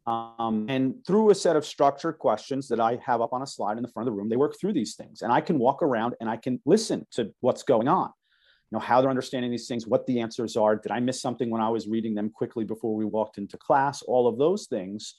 Um, 0.07 0.65
and 0.67 0.95
through 1.05 1.29
a 1.29 1.35
set 1.35 1.55
of 1.55 1.65
structured 1.65 2.17
questions 2.17 2.67
that 2.69 2.79
I 2.79 2.99
have 3.05 3.21
up 3.21 3.33
on 3.33 3.43
a 3.43 3.47
slide 3.47 3.77
in 3.77 3.83
the 3.83 3.89
front 3.89 4.07
of 4.07 4.13
the 4.13 4.17
room, 4.17 4.29
they 4.29 4.35
work 4.35 4.55
through 4.59 4.73
these 4.73 4.95
things. 4.95 5.21
And 5.21 5.31
I 5.31 5.41
can 5.41 5.59
walk 5.59 5.83
around 5.83 6.15
and 6.19 6.29
I 6.29 6.37
can 6.37 6.59
listen 6.65 7.05
to 7.11 7.31
what's 7.41 7.61
going 7.63 7.87
on, 7.87 8.07
you 8.07 8.77
know, 8.77 8.79
how 8.79 8.99
they're 8.99 9.11
understanding 9.11 9.51
these 9.51 9.67
things, 9.67 9.85
what 9.85 10.07
the 10.07 10.19
answers 10.19 10.57
are. 10.57 10.75
Did 10.75 10.91
I 10.91 10.99
miss 10.99 11.21
something 11.21 11.49
when 11.49 11.61
I 11.61 11.69
was 11.69 11.87
reading 11.87 12.15
them 12.15 12.31
quickly 12.31 12.65
before 12.65 12.95
we 12.95 13.05
walked 13.05 13.37
into 13.37 13.57
class? 13.57 14.01
All 14.01 14.27
of 14.27 14.39
those 14.39 14.65
things. 14.65 15.15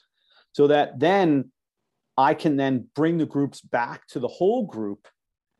So 0.52 0.66
that 0.66 0.98
then 0.98 1.52
I 2.16 2.34
can 2.34 2.56
then 2.56 2.88
bring 2.94 3.18
the 3.18 3.26
groups 3.26 3.60
back 3.60 4.06
to 4.08 4.18
the 4.18 4.28
whole 4.28 4.66
group 4.66 5.06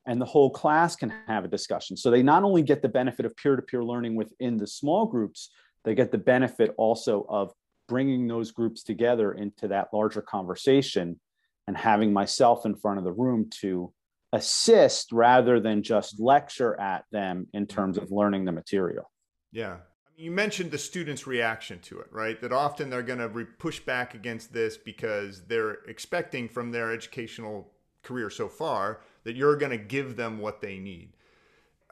and 0.05 0.21
the 0.21 0.27
whole 0.27 0.51
class 0.51 0.97
can 0.97 1.15
have 1.29 1.45
a 1.45 1.49
discussion. 1.49 1.97
So 1.97 2.11
they 2.11 2.25
not 2.25 2.43
only 2.43 2.63
get 2.63 2.83
the 2.83 2.89
benefit 2.89 3.25
of 3.25 3.37
peer 3.37 3.55
to 3.55 3.63
peer 3.63 3.85
learning 3.85 4.17
within 4.17 4.57
the 4.57 4.67
small 4.67 5.07
groups, 5.07 5.51
they 5.85 5.95
get 5.95 6.11
the 6.11 6.19
benefit 6.19 6.75
also 6.77 7.25
of 7.29 7.53
bringing 7.89 8.27
those 8.27 8.51
groups 8.51 8.83
together 8.83 9.33
into 9.33 9.69
that 9.69 9.89
larger 9.93 10.23
conversation 10.23 11.21
and 11.67 11.77
having 11.77 12.13
myself 12.13 12.67
in 12.67 12.75
front 12.75 12.99
of 12.99 13.05
the 13.05 13.13
room 13.13 13.49
to 13.61 13.93
assist 14.33 15.13
rather 15.13 15.61
than 15.61 15.83
just 15.83 16.19
lecture 16.19 16.79
at 16.81 17.05
them 17.13 17.47
in 17.53 17.67
terms 17.67 17.99
of 17.99 18.05
mm-hmm. 18.05 18.17
learning 18.17 18.45
the 18.45 18.53
material. 18.53 19.11
Yeah. 19.53 19.79
You 20.17 20.31
mentioned 20.31 20.71
the 20.71 20.79
students' 20.79 21.27
reaction 21.27 21.79
to 21.81 22.01
it, 22.01 22.09
right? 22.11 22.41
That 22.41 22.53
often 22.53 22.91
they're 22.91 23.03
going 23.03 23.19
to 23.19 23.29
re- 23.29 23.45
push 23.45 23.81
back 23.81 24.15
against 24.15 24.53
this 24.53 24.77
because 24.77 25.43
they're 25.47 25.79
expecting 25.89 26.49
from 26.49 26.71
their 26.71 26.93
educational 26.93 27.73
career 28.03 28.31
so 28.31 28.49
far 28.49 29.01
that 29.25 29.37
you're 29.37 29.57
going 29.57 29.71
to 29.71 29.79
give 29.79 30.17
them 30.17 30.39
what 30.39 30.61
they 30.61 30.79
need 30.79 31.13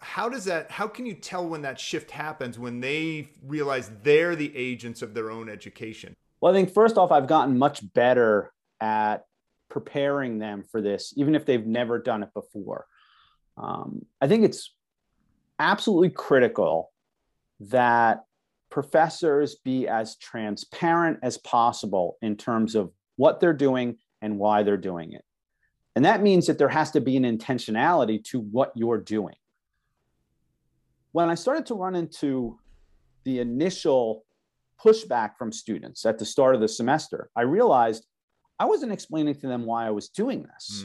how 0.01 0.29
does 0.29 0.45
that 0.47 0.71
how 0.71 0.89
can 0.89 1.07
you 1.07 1.15
tell 1.15 1.47
when 1.47 1.63
that 1.63 1.79
shift 1.79 2.11
happens 2.11 2.59
when 2.59 2.81
they 2.81 3.29
realize 3.47 3.91
they're 4.03 4.35
the 4.35 4.55
agents 4.57 5.03
of 5.03 5.15
their 5.15 5.31
own 5.31 5.49
education? 5.49 6.17
Well 6.41 6.53
i 6.53 6.57
think 6.57 6.73
first 6.73 6.97
off 6.97 7.13
i've 7.13 7.27
gotten 7.27 7.59
much 7.59 7.81
better 7.93 8.53
at 8.81 9.25
preparing 9.69 10.39
them 10.39 10.65
for 10.65 10.81
this 10.81 11.13
even 11.17 11.35
if 11.35 11.47
they've 11.47 11.67
never 11.67 11.99
done 11.99 12.23
it 12.23 12.33
before. 12.35 12.87
Um, 13.57 14.07
i 14.21 14.27
think 14.27 14.45
it's 14.45 14.75
absolutely 15.59 16.11
critical 16.11 16.91
that 17.61 18.25
professors 18.71 19.57
be 19.57 19.87
as 19.87 20.17
transparent 20.17 21.19
as 21.23 21.37
possible 21.37 22.17
in 22.23 22.37
terms 22.37 22.75
of 22.75 22.91
what 23.17 23.41
they're 23.41 23.53
doing 23.53 23.99
and 24.23 24.39
why 24.39 24.63
they're 24.63 24.77
doing 24.77 25.13
it. 25.13 25.25
And 25.97 26.05
that 26.05 26.23
means 26.23 26.47
that 26.47 26.57
there 26.57 26.69
has 26.69 26.93
to 26.93 27.01
be 27.01 27.17
an 27.17 27.25
intentionality 27.25 28.25
to 28.27 28.41
what 28.41 28.73
you're 28.77 29.01
doing 29.01 29.35
when 31.13 31.31
I 31.31 31.35
started 31.35 31.67
to 31.67 31.75
run 31.75 31.95
into 31.95 32.59
the 33.25 33.41
initial 33.41 34.25
pushback 34.83 35.37
from 35.37 35.53
students 35.53 36.07
at 36.07 36.19
the 36.19 36.25
start 36.25 36.55
of 36.55 36.61
the 36.61 36.69
semester, 36.69 37.31
I 37.37 37.43
realized 37.43 38.07
I 38.59 38.67
wasn't 38.67 38.93
explaining 38.93 39.35
to 39.37 39.47
them 39.47 39.65
why 39.65 39.87
I 39.87 39.91
was 39.91 40.09
doing 40.09 40.43
this. 40.43 40.85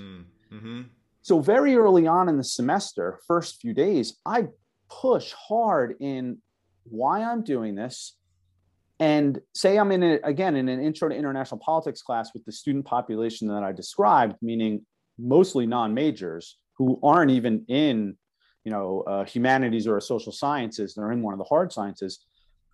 Mm-hmm. 0.51 0.83
So, 1.21 1.39
very 1.39 1.75
early 1.75 2.07
on 2.07 2.29
in 2.29 2.37
the 2.37 2.43
semester, 2.43 3.19
first 3.27 3.59
few 3.59 3.73
days, 3.73 4.17
I 4.25 4.47
push 4.89 5.33
hard 5.33 5.95
in 5.99 6.37
why 6.83 7.23
I'm 7.23 7.43
doing 7.43 7.75
this. 7.75 8.17
And 8.99 9.41
say 9.53 9.77
I'm 9.77 9.91
in 9.91 10.03
it 10.03 10.21
again 10.23 10.55
in 10.55 10.69
an 10.69 10.81
intro 10.81 11.09
to 11.09 11.15
international 11.15 11.59
politics 11.59 12.01
class 12.01 12.29
with 12.33 12.45
the 12.45 12.51
student 12.53 12.85
population 12.85 13.49
that 13.49 13.61
I 13.61 13.73
described, 13.73 14.37
meaning 14.41 14.85
mostly 15.17 15.65
non 15.65 15.93
majors 15.93 16.57
who 16.77 16.97
aren't 17.03 17.31
even 17.31 17.65
in 17.67 18.15
you 18.65 18.71
know 18.71 19.01
uh, 19.07 19.23
humanities 19.23 19.87
or 19.87 20.01
social 20.01 20.31
sciences 20.31 20.93
they're 20.93 21.11
in 21.11 21.21
one 21.21 21.33
of 21.33 21.37
the 21.37 21.45
hard 21.45 21.71
sciences 21.71 22.25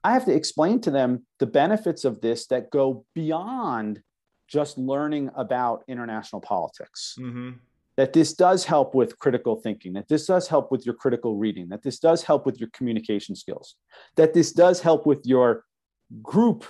i 0.04 0.14
have 0.14 0.26
to 0.26 0.34
explain 0.34 0.80
to 0.82 0.90
them 0.90 1.26
the 1.40 1.46
benefits 1.46 2.06
of 2.06 2.22
this 2.22 2.48
that 2.48 2.72
go 2.72 3.06
beyond 3.14 4.02
just 4.48 4.78
learning 4.78 5.30
about 5.36 5.84
international 5.88 6.42
politics 6.42 7.16
mm-hmm. 7.20 7.52
that 7.98 8.14
this 8.14 8.34
does 8.34 8.66
help 8.66 8.96
with 8.96 9.20
critical 9.20 9.56
thinking 9.56 9.94
that 9.94 10.08
this 10.08 10.26
does 10.26 10.48
help 10.48 10.72
with 10.72 10.86
your 10.86 10.96
critical 10.96 11.38
reading 11.38 11.70
that 11.70 11.84
this 11.84 12.00
does 12.00 12.24
help 12.24 12.46
with 12.46 12.60
your 12.60 12.70
communication 12.74 13.36
skills 13.36 13.76
that 14.16 14.34
this 14.34 14.52
does 14.52 14.82
help 14.82 15.06
with 15.06 15.26
your 15.26 15.66
group 16.24 16.66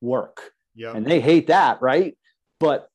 work 0.00 0.52
yep. 0.74 0.94
and 0.94 1.06
they 1.06 1.20
hate 1.20 1.46
that 1.48 1.80
right 1.80 2.16
but 2.60 2.88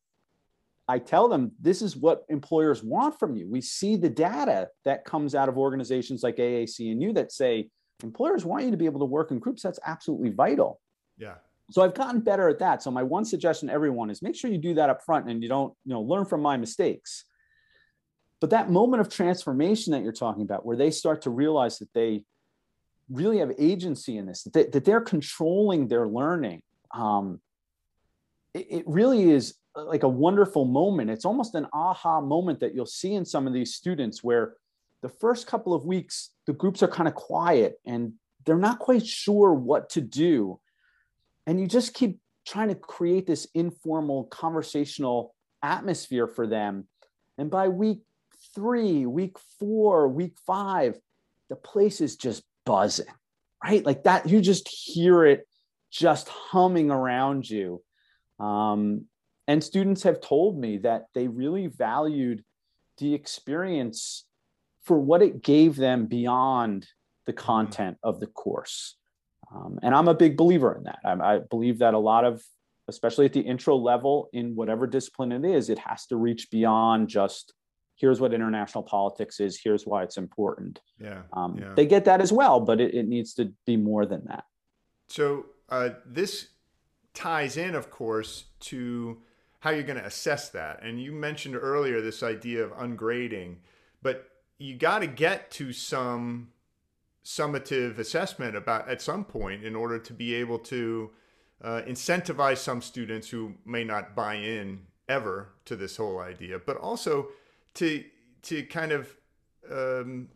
I 0.92 1.00
tell 1.00 1.30
them 1.30 1.54
this 1.62 1.82
is 1.82 1.96
what 1.96 2.26
employers 2.28 2.84
want 2.84 3.18
from 3.18 3.38
you. 3.38 3.48
We 3.48 3.62
see 3.62 3.96
the 3.96 4.10
data 4.10 4.68
that 4.84 5.06
comes 5.06 5.36
out 5.36 5.48
of 5.48 5.58
organizations 5.58 6.22
like 6.22 6.36
AAC&U 6.36 7.14
that 7.14 7.32
say 7.32 7.70
employers 8.04 8.44
want 8.44 8.66
you 8.66 8.72
to 8.72 8.78
be 8.78 8.88
able 8.88 9.00
to 9.00 9.06
work 9.06 9.32
in 9.32 9.40
groups. 9.40 9.62
That's 9.64 9.80
absolutely 9.86 10.32
vital. 10.32 10.82
Yeah. 11.18 11.36
So 11.70 11.82
I've 11.82 11.94
gotten 11.94 12.20
better 12.20 12.50
at 12.50 12.60
that. 12.60 12.84
So 12.84 12.92
my 12.92 13.04
one 13.04 13.24
suggestion 13.24 13.70
to 13.70 13.74
everyone 13.74 14.10
is 14.10 14.22
make 14.22 14.36
sure 14.36 14.52
you 14.52 14.58
do 14.58 14.74
that 14.74 14.90
up 14.90 15.02
front 15.06 15.30
and 15.30 15.42
you 15.42 15.48
don't, 15.48 15.74
you 15.86 15.94
know, 15.94 16.02
learn 16.02 16.26
from 16.26 16.42
my 16.42 16.58
mistakes. 16.58 17.24
But 18.42 18.50
that 18.50 18.70
moment 18.70 19.00
of 19.00 19.08
transformation 19.08 19.94
that 19.94 20.04
you're 20.04 20.12
talking 20.12 20.42
about, 20.42 20.66
where 20.66 20.76
they 20.76 20.92
start 20.92 21.22
to 21.22 21.30
realize 21.30 21.80
that 21.80 21.94
they 21.94 22.26
really 23.10 23.38
have 23.38 23.54
agency 23.58 24.18
in 24.18 24.26
this, 24.26 24.44
that, 24.44 24.52
they, 24.52 24.66
that 24.66 24.84
they're 24.84 25.00
controlling 25.00 25.88
their 25.88 26.06
learning, 26.06 26.64
um, 26.94 27.40
it, 28.54 28.68
it 28.70 28.84
really 28.88 29.30
is 29.30 29.56
like 29.76 30.04
a 30.04 30.10
wonderful 30.10 30.66
moment. 30.66 31.10
It's 31.10 31.26
almost 31.26 31.56
an 31.56 31.68
aha 31.74 32.22
moment 32.22 32.60
that 32.60 32.76
you'll 32.76 32.86
see 32.86 33.14
in 33.14 33.26
some 33.26 33.48
of 33.48 33.54
these 33.54 33.74
students 33.74 34.24
where 34.24 34.56
the 35.02 35.10
first 35.10 35.48
couple 35.48 35.74
of 35.74 35.86
weeks, 35.86 36.32
the 36.46 36.54
groups 36.54 36.84
are 36.84 36.88
kind 36.88 37.08
of 37.08 37.16
quiet 37.16 37.80
and 37.86 38.14
they're 38.46 38.58
not 38.58 38.80
quite 38.80 39.06
sure 39.06 39.54
what 39.54 39.90
to 39.92 40.02
do. 40.02 40.60
And 41.48 41.60
you 41.60 41.68
just 41.68 41.94
keep 41.94 42.20
trying 42.46 42.70
to 42.70 42.76
create 42.76 43.28
this 43.28 43.48
informal 43.54 44.26
conversational 44.26 45.34
atmosphere 45.64 46.28
for 46.28 46.48
them. 46.48 46.88
And 47.38 47.50
by 47.50 47.70
week 47.70 48.02
three, 48.54 49.06
week 49.06 49.38
four, 49.60 50.08
week 50.08 50.36
five, 50.46 51.00
the 51.50 51.56
place 51.56 52.02
is 52.02 52.16
just 52.16 52.44
buzzing, 52.66 53.06
right? 53.64 53.86
Like 53.86 54.04
that, 54.04 54.30
you 54.30 54.42
just 54.42 54.68
hear 54.68 55.26
it 55.26 55.48
just 55.92 56.30
humming 56.30 56.90
around 56.90 57.50
you. 57.50 57.82
Um, 58.40 59.06
and 59.48 59.64
students 59.64 60.04
have 60.04 60.22
told 60.22 60.60
me 60.60 60.78
that 60.80 61.08
they 61.14 61.28
really 61.28 61.68
valued 61.68 62.44
the 62.98 63.14
experience 63.14 64.26
for 64.84 65.00
what 65.00 65.22
it 65.22 65.44
gave 65.44 65.76
them 65.76 66.06
beyond 66.06 66.88
the 67.26 67.34
mm-hmm. 67.34 67.46
content 67.46 67.98
of 68.04 68.20
the 68.20 68.28
course. 68.28 68.96
Um, 69.54 69.80
and 69.82 69.94
I'm 69.94 70.08
a 70.08 70.14
big 70.14 70.38
believer 70.38 70.76
in 70.76 70.84
that. 70.84 71.00
I, 71.04 71.36
I, 71.36 71.40
believe 71.40 71.80
that 71.80 71.94
a 71.94 72.00
lot 72.00 72.24
of, 72.24 72.42
especially 72.88 73.26
at 73.26 73.34
the 73.34 73.42
intro 73.42 73.76
level 73.76 74.30
in 74.32 74.56
whatever 74.56 74.88
discipline 74.88 75.32
it 75.34 75.44
is, 75.44 75.70
it 75.70 75.80
has 75.80 76.06
to 76.08 76.16
reach 76.16 76.50
beyond 76.50 77.10
just 77.10 77.54
here's 77.96 78.20
what 78.20 78.34
international 78.34 78.84
politics 78.84 79.40
is, 79.40 79.60
here's 79.62 79.86
why 79.86 80.04
it's 80.04 80.18
important. 80.18 80.80
Yeah. 81.00 81.22
Um, 81.34 81.58
yeah. 81.60 81.74
They 81.76 81.86
get 81.86 82.06
that 82.06 82.22
as 82.22 82.32
well, 82.32 82.60
but 82.60 82.82
it, 82.82 82.96
it 82.96 83.08
needs 83.08 83.34
to 83.36 83.54
be 83.66 83.78
more 83.78 84.06
than 84.06 84.26
that. 84.26 84.46
So 85.10 85.48
uh, 85.70 85.90
this 86.06 86.48
ties 87.14 87.58
in, 87.58 87.76
of 87.76 87.92
course, 87.92 88.46
to 88.62 89.22
how 89.62 89.70
you're 89.70 89.84
going 89.84 90.00
to 90.00 90.06
assess 90.06 90.50
that. 90.50 90.82
And 90.84 91.02
you 91.02 91.12
mentioned 91.12 91.56
earlier 91.56 92.02
this 92.02 92.24
idea 92.24 92.64
of 92.64 92.72
ungrading, 92.72 93.58
but 94.02 94.28
you 94.58 94.76
got 94.76 95.00
to 95.00 95.08
get 95.08 95.50
to 95.52 95.72
some 95.72 96.50
summative 97.24 98.00
assessment 98.00 98.56
about 98.56 98.90
at 98.90 99.02
some 99.02 99.24
point 99.24 99.64
in 99.64 99.76
order 99.76 100.00
to 100.00 100.14
be 100.14 100.34
able 100.34 100.58
to 100.58 101.12
uh, 101.64 101.82
incentivize 101.88 102.58
some 102.58 102.82
students 102.82 103.30
who 103.30 103.54
may 103.64 103.84
not 103.84 104.16
buy 104.16 104.34
in 104.34 104.82
ever 105.08 105.50
to 105.66 105.76
this 105.76 105.98
whole 105.98 106.20
idea, 106.20 106.60
but 106.60 106.78
also 106.78 107.28
to 107.76 108.04
to 108.42 108.64
kind 108.64 108.92
of 108.92 109.16
um, 109.72 110.28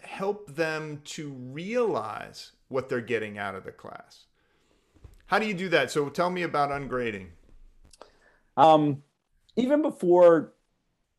help 0.00 0.54
them 0.54 1.02
to 1.04 1.28
realize 1.30 2.52
what 2.68 2.88
they're 2.88 3.02
getting 3.02 3.36
out 3.36 3.54
of 3.54 3.64
the 3.64 3.72
class. 3.72 4.24
How 5.26 5.38
do 5.38 5.46
you 5.46 5.52
do 5.52 5.68
that? 5.68 5.90
So 5.90 6.08
tell 6.08 6.30
me 6.30 6.42
about 6.42 6.70
ungrading. 6.70 7.28
Um, 8.56 9.02
even 9.56 9.82
before 9.82 10.52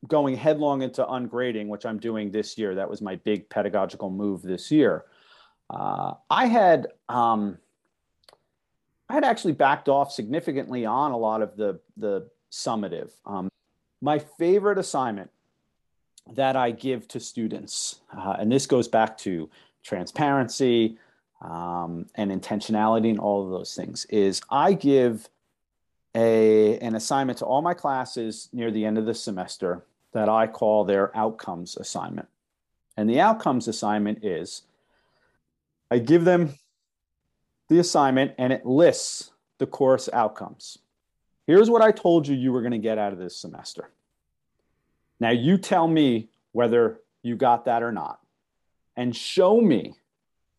going 0.07 0.35
headlong 0.35 0.81
into 0.81 1.03
ungrading, 1.03 1.67
which 1.67 1.85
I'm 1.85 1.97
doing 1.97 2.31
this 2.31 2.57
year. 2.57 2.75
That 2.75 2.89
was 2.89 3.01
my 3.01 3.15
big 3.17 3.49
pedagogical 3.49 4.09
move 4.09 4.41
this 4.41 4.71
year. 4.71 5.05
Uh, 5.69 6.13
I 6.29 6.45
had 6.47 6.87
um, 7.09 7.57
I 9.09 9.13
had 9.13 9.23
actually 9.23 9.53
backed 9.53 9.89
off 9.89 10.11
significantly 10.11 10.85
on 10.85 11.11
a 11.11 11.17
lot 11.17 11.41
of 11.41 11.55
the 11.55 11.79
the 11.97 12.29
summative. 12.51 13.11
Um, 13.25 13.49
my 14.01 14.19
favorite 14.19 14.77
assignment 14.77 15.31
that 16.33 16.55
I 16.55 16.71
give 16.71 17.07
to 17.09 17.19
students, 17.19 17.99
uh, 18.15 18.35
and 18.39 18.51
this 18.51 18.65
goes 18.65 18.87
back 18.87 19.17
to 19.19 19.49
transparency 19.83 20.97
um, 21.41 22.07
and 22.15 22.31
intentionality 22.31 23.09
and 23.09 23.19
all 23.19 23.43
of 23.43 23.51
those 23.51 23.75
things, 23.75 24.05
is 24.05 24.41
I 24.49 24.73
give 24.73 25.29
a 26.15 26.77
an 26.79 26.95
assignment 26.95 27.39
to 27.39 27.45
all 27.45 27.61
my 27.61 27.73
classes 27.73 28.49
near 28.53 28.71
the 28.71 28.85
end 28.85 28.97
of 28.97 29.05
the 29.05 29.13
semester 29.13 29.83
that 30.11 30.29
I 30.29 30.47
call 30.47 30.83
their 30.83 31.15
outcomes 31.17 31.75
assignment. 31.77 32.27
And 32.95 33.09
the 33.09 33.19
outcomes 33.19 33.67
assignment 33.67 34.23
is 34.23 34.63
I 35.89 35.99
give 35.99 36.25
them 36.25 36.53
the 37.69 37.79
assignment 37.79 38.33
and 38.37 38.53
it 38.53 38.65
lists 38.65 39.31
the 39.57 39.65
course 39.65 40.09
outcomes. 40.13 40.77
Here's 41.47 41.69
what 41.69 41.81
I 41.81 41.91
told 41.91 42.27
you 42.27 42.35
you 42.35 42.51
were 42.51 42.61
going 42.61 42.71
to 42.71 42.77
get 42.77 42.97
out 42.97 43.13
of 43.13 43.19
this 43.19 43.35
semester. 43.35 43.89
Now 45.19 45.31
you 45.31 45.57
tell 45.57 45.87
me 45.87 46.29
whether 46.51 46.99
you 47.21 47.35
got 47.35 47.65
that 47.65 47.81
or 47.81 47.91
not 47.91 48.19
and 48.95 49.15
show 49.15 49.59
me 49.59 49.95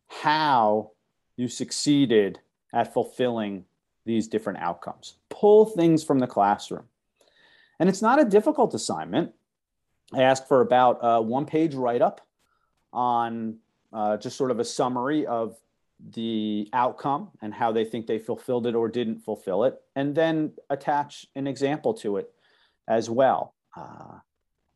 how 0.08 0.90
you 1.36 1.48
succeeded 1.48 2.40
at 2.72 2.92
fulfilling 2.92 3.64
these 4.04 4.28
different 4.28 4.58
outcomes. 4.60 5.16
Pull 5.30 5.66
things 5.66 6.04
from 6.04 6.18
the 6.18 6.26
classroom. 6.26 6.84
And 7.78 7.88
it's 7.88 8.02
not 8.02 8.20
a 8.20 8.24
difficult 8.24 8.74
assignment. 8.74 9.32
I 10.12 10.22
asked 10.22 10.46
for 10.46 10.60
about 10.60 10.98
a 11.02 11.20
one 11.20 11.46
page 11.46 11.74
write 11.74 12.02
up 12.02 12.20
on 12.92 13.56
uh, 13.92 14.16
just 14.16 14.36
sort 14.36 14.50
of 14.50 14.60
a 14.60 14.64
summary 14.64 15.26
of 15.26 15.56
the 16.10 16.68
outcome 16.72 17.30
and 17.40 17.54
how 17.54 17.72
they 17.72 17.84
think 17.84 18.06
they 18.06 18.18
fulfilled 18.18 18.66
it 18.66 18.74
or 18.74 18.88
didn't 18.88 19.20
fulfill 19.20 19.64
it, 19.64 19.80
and 19.96 20.14
then 20.14 20.52
attach 20.68 21.26
an 21.34 21.46
example 21.46 21.94
to 21.94 22.16
it 22.18 22.30
as 22.86 23.08
well. 23.08 23.54
Uh, 23.76 24.18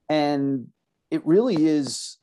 and 0.08 0.68
it 1.10 1.24
really 1.26 1.66
is 1.66 2.18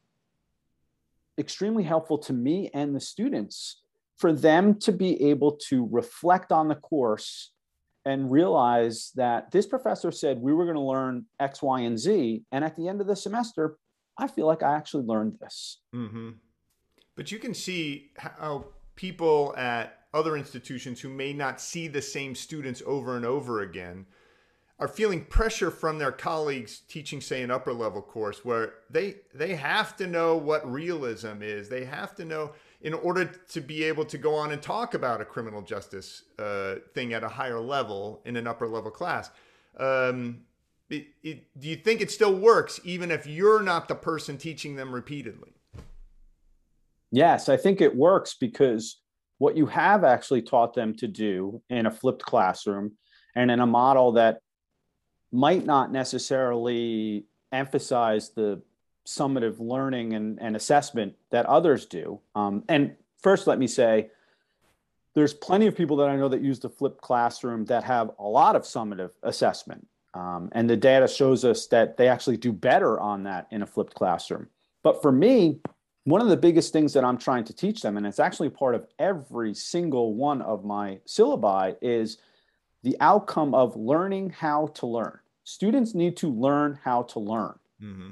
extremely 1.37 1.83
helpful 1.83 2.17
to 2.17 2.33
me 2.33 2.69
and 2.73 2.95
the 2.95 2.99
students 2.99 3.81
for 4.17 4.31
them 4.31 4.79
to 4.79 4.91
be 4.91 5.29
able 5.29 5.53
to 5.69 5.87
reflect 5.91 6.51
on 6.51 6.67
the 6.67 6.75
course 6.75 7.51
and 8.05 8.31
realize 8.31 9.11
that 9.15 9.51
this 9.51 9.65
professor 9.65 10.11
said 10.11 10.39
we 10.39 10.53
were 10.53 10.65
going 10.65 10.75
to 10.75 10.81
learn 10.81 11.25
X, 11.39 11.61
Y, 11.61 11.81
and 11.81 11.97
Z. 11.97 12.43
And 12.51 12.63
at 12.63 12.75
the 12.77 12.87
end 12.87 13.01
of 13.01 13.07
the 13.07 13.15
semester, 13.15 13.77
I 14.17 14.27
feel 14.27 14.45
like 14.45 14.63
I 14.63 14.75
actually 14.75 15.05
learned 15.05 15.37
this. 15.41 15.79
Mm-hmm. 15.93 16.31
But 17.15 17.31
you 17.31 17.39
can 17.39 17.53
see 17.53 18.11
how 18.17 18.67
people 18.95 19.53
at 19.57 19.99
other 20.13 20.37
institutions 20.37 21.01
who 21.01 21.09
may 21.09 21.33
not 21.33 21.59
see 21.59 21.87
the 21.87 22.01
same 22.01 22.35
students 22.35 22.81
over 22.85 23.17
and 23.17 23.25
over 23.25 23.61
again 23.61 24.05
are 24.79 24.87
feeling 24.87 25.23
pressure 25.25 25.71
from 25.71 25.97
their 25.97 26.11
colleagues 26.11 26.81
teaching 26.87 27.21
say 27.21 27.41
an 27.41 27.51
upper 27.51 27.73
level 27.73 28.01
course 28.01 28.43
where 28.43 28.73
they 28.89 29.15
they 29.33 29.55
have 29.55 29.95
to 29.95 30.07
know 30.07 30.35
what 30.35 30.69
realism 30.69 31.41
is 31.41 31.69
they 31.69 31.85
have 31.85 32.13
to 32.15 32.25
know 32.25 32.51
in 32.81 32.93
order 32.93 33.25
to 33.25 33.61
be 33.61 33.83
able 33.83 34.05
to 34.05 34.17
go 34.17 34.35
on 34.35 34.51
and 34.51 34.61
talk 34.61 34.93
about 34.93 35.21
a 35.21 35.25
criminal 35.25 35.61
justice 35.61 36.23
uh, 36.39 36.75
thing 36.93 37.13
at 37.13 37.23
a 37.23 37.29
higher 37.29 37.59
level 37.59 38.21
in 38.25 38.35
an 38.35 38.47
upper 38.47 38.67
level 38.67 38.91
class. 38.91 39.31
Um, 39.77 40.41
it, 40.89 41.07
it, 41.23 41.59
do 41.59 41.67
you 41.67 41.75
think 41.75 42.01
it 42.01 42.11
still 42.11 42.35
works 42.35 42.79
even 42.83 43.11
if 43.11 43.25
you're 43.25 43.61
not 43.61 43.87
the 43.87 43.95
person 43.95 44.37
teaching 44.37 44.75
them 44.75 44.93
repeatedly? 44.93 45.53
Yes, 47.11 47.49
I 47.49 47.57
think 47.57 47.81
it 47.81 47.95
works 47.95 48.35
because 48.39 48.99
what 49.37 49.57
you 49.57 49.65
have 49.67 50.03
actually 50.03 50.41
taught 50.41 50.73
them 50.73 50.95
to 50.97 51.07
do 51.07 51.61
in 51.69 51.85
a 51.85 51.91
flipped 51.91 52.23
classroom 52.23 52.93
and 53.35 53.51
in 53.51 53.59
a 53.59 53.65
model 53.65 54.13
that 54.13 54.39
might 55.31 55.65
not 55.65 55.91
necessarily 55.91 57.25
emphasize 57.51 58.31
the 58.31 58.61
summative 59.05 59.59
learning 59.59 60.13
and, 60.13 60.39
and 60.41 60.55
assessment 60.55 61.15
that 61.29 61.45
others 61.45 61.85
do. 61.85 62.19
Um, 62.33 62.63
and 62.67 62.95
first, 63.21 63.47
let 63.47 63.59
me 63.59 63.67
say, 63.67 64.09
there's 65.13 65.33
plenty 65.33 65.67
of 65.67 65.75
people 65.75 65.97
that 65.97 66.09
I 66.09 66.15
know 66.15 66.27
that 66.27 66.41
use 66.41 66.59
the 66.59 66.69
flipped 66.69 67.01
classroom 67.01 67.65
that 67.65 67.83
have 67.83 68.11
a 68.19 68.23
lot 68.23 68.55
of 68.55 68.63
summative 68.63 69.11
assessment. 69.23 69.87
Um, 70.13 70.49
and 70.53 70.69
the 70.69 70.77
data 70.77 71.07
shows 71.07 71.45
us 71.45 71.67
that 71.67 71.97
they 71.97 72.07
actually 72.07 72.37
do 72.37 72.51
better 72.51 72.99
on 72.99 73.23
that 73.23 73.47
in 73.51 73.61
a 73.61 73.67
flipped 73.67 73.93
classroom. 73.93 74.47
But 74.83 75.01
for 75.01 75.11
me, 75.11 75.59
one 76.03 76.21
of 76.21 76.27
the 76.27 76.37
biggest 76.37 76.71
things 76.71 76.93
that 76.93 77.03
I'm 77.03 77.17
trying 77.17 77.43
to 77.45 77.53
teach 77.53 77.81
them, 77.81 77.97
and 77.97 78.05
it's 78.05 78.19
actually 78.19 78.49
part 78.49 78.75
of 78.75 78.87
every 78.99 79.53
single 79.53 80.13
one 80.13 80.41
of 80.41 80.63
my 80.63 80.99
syllabi, 81.07 81.75
is 81.81 82.17
the 82.83 82.95
outcome 82.99 83.55
of 83.55 83.75
learning 83.75 84.29
how 84.29 84.67
to 84.75 84.85
learn. 84.85 85.19
Students 85.43 85.95
need 85.95 86.15
to 86.17 86.29
learn 86.31 86.79
how 86.83 87.03
to 87.03 87.19
learn. 87.19 87.57
Mm-hmm. 87.81 88.09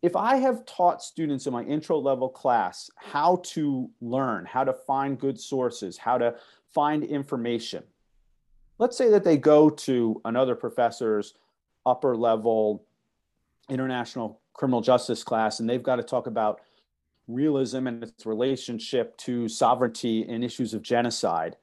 If 0.00 0.14
I 0.14 0.36
have 0.36 0.64
taught 0.64 1.02
students 1.02 1.46
in 1.46 1.52
my 1.52 1.64
intro 1.64 1.98
level 1.98 2.28
class 2.28 2.90
how 2.96 3.40
to 3.46 3.90
learn, 4.00 4.44
how 4.44 4.64
to 4.64 4.72
find 4.72 5.18
good 5.18 5.40
sources, 5.40 5.98
how 5.98 6.18
to 6.18 6.36
find 6.72 7.02
information, 7.02 7.82
let's 8.78 8.96
say 8.96 9.10
that 9.10 9.24
they 9.24 9.36
go 9.36 9.68
to 9.70 10.20
another 10.24 10.54
professor's 10.54 11.34
upper 11.84 12.16
level 12.16 12.84
international 13.68 14.40
criminal 14.54 14.80
justice 14.80 15.22
class 15.22 15.60
and 15.60 15.68
they've 15.68 15.82
got 15.82 15.96
to 15.96 16.02
talk 16.02 16.26
about 16.26 16.60
realism 17.26 17.86
and 17.86 18.02
its 18.02 18.24
relationship 18.24 19.16
to 19.18 19.48
sovereignty 19.48 20.26
and 20.28 20.44
issues 20.44 20.74
of 20.74 20.82
genocide. 20.82 21.56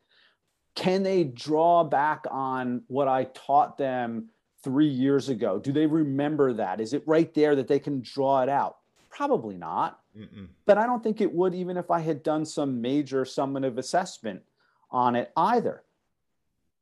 Can 0.76 1.04
they 1.04 1.24
draw 1.24 1.84
back 1.84 2.26
on 2.30 2.84
what 2.88 3.08
I 3.08 3.26
taught 3.34 3.78
them 3.78 4.30
three 4.66 4.90
years 4.90 5.30
ago? 5.30 5.60
Do 5.60 5.72
they 5.72 5.86
remember 5.86 6.52
that? 6.54 6.82
Is 6.82 6.94
it 6.94 7.04
right 7.06 7.34
there 7.34 7.56
that 7.56 7.70
they 7.70 7.80
can 7.80 8.02
draw 8.02 8.42
it 8.42 8.50
out? 8.50 8.80
Probably 9.10 9.56
not. 9.56 10.02
Mm-mm. 10.18 10.48
But 10.66 10.78
I 10.78 10.86
don't 10.86 11.02
think 11.02 11.22
it 11.22 11.32
would, 11.32 11.56
even 11.56 11.78
if 11.78 11.90
I 11.92 12.00
had 12.00 12.24
done 12.24 12.46
some 12.46 12.82
major 12.82 13.24
summative 13.24 13.78
assessment 13.78 14.42
on 14.92 15.16
it 15.16 15.32
either. 15.38 15.84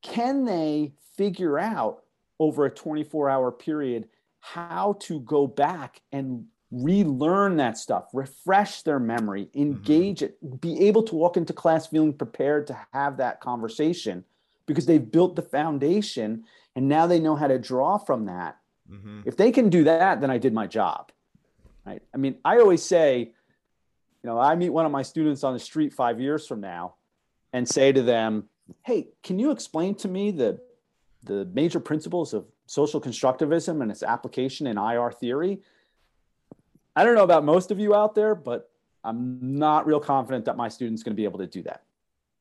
Can 0.01 0.45
they 0.45 0.93
figure 1.15 1.59
out 1.59 2.03
over 2.39 2.65
a 2.65 2.71
24 2.71 3.29
hour 3.29 3.51
period 3.51 4.07
how 4.39 4.97
to 5.01 5.19
go 5.21 5.45
back 5.45 6.01
and 6.11 6.45
relearn 6.71 7.57
that 7.57 7.77
stuff, 7.77 8.05
refresh 8.13 8.81
their 8.81 8.99
memory, 8.99 9.47
engage 9.53 10.21
mm-hmm. 10.21 10.53
it, 10.53 10.61
be 10.61 10.87
able 10.87 11.03
to 11.03 11.15
walk 11.15 11.37
into 11.37 11.53
class 11.53 11.87
feeling 11.87 12.13
prepared 12.13 12.65
to 12.67 12.77
have 12.91 13.17
that 13.17 13.39
conversation 13.39 14.23
because 14.65 14.85
they've 14.85 15.11
built 15.11 15.35
the 15.35 15.41
foundation 15.41 16.43
and 16.75 16.87
now 16.87 17.07
they 17.07 17.19
know 17.19 17.35
how 17.35 17.47
to 17.47 17.59
draw 17.59 17.97
from 17.97 18.25
that. 18.25 18.57
Mm-hmm. 18.91 19.21
If 19.25 19.37
they 19.37 19.51
can 19.51 19.69
do 19.69 19.83
that, 19.85 20.21
then 20.21 20.29
I 20.29 20.37
did 20.37 20.53
my 20.53 20.67
job. 20.67 21.11
Right. 21.85 22.01
I 22.13 22.17
mean, 22.17 22.35
I 22.43 22.59
always 22.59 22.83
say, 22.83 23.19
you 23.19 24.29
know, 24.29 24.39
I 24.39 24.55
meet 24.55 24.69
one 24.69 24.85
of 24.85 24.91
my 24.91 25.01
students 25.01 25.43
on 25.43 25.53
the 25.53 25.59
street 25.59 25.93
five 25.93 26.19
years 26.19 26.47
from 26.47 26.61
now 26.61 26.95
and 27.51 27.67
say 27.67 27.91
to 27.91 28.01
them, 28.01 28.45
Hey, 28.83 29.09
can 29.21 29.39
you 29.39 29.51
explain 29.51 29.95
to 29.95 30.07
me 30.07 30.31
the 30.31 30.59
the 31.23 31.45
major 31.53 31.79
principles 31.79 32.33
of 32.33 32.45
social 32.65 32.99
constructivism 32.99 33.81
and 33.81 33.91
its 33.91 34.03
application 34.03 34.67
in 34.67 34.77
IR 34.77 35.11
theory? 35.11 35.59
I 36.95 37.03
don't 37.03 37.15
know 37.15 37.23
about 37.23 37.43
most 37.43 37.71
of 37.71 37.79
you 37.79 37.95
out 37.95 38.15
there, 38.15 38.35
but 38.35 38.69
I'm 39.03 39.57
not 39.57 39.85
real 39.85 39.99
confident 39.99 40.45
that 40.45 40.57
my 40.57 40.69
student's 40.69 41.03
going 41.03 41.13
to 41.13 41.19
be 41.19 41.25
able 41.25 41.39
to 41.39 41.47
do 41.47 41.63
that. 41.63 41.83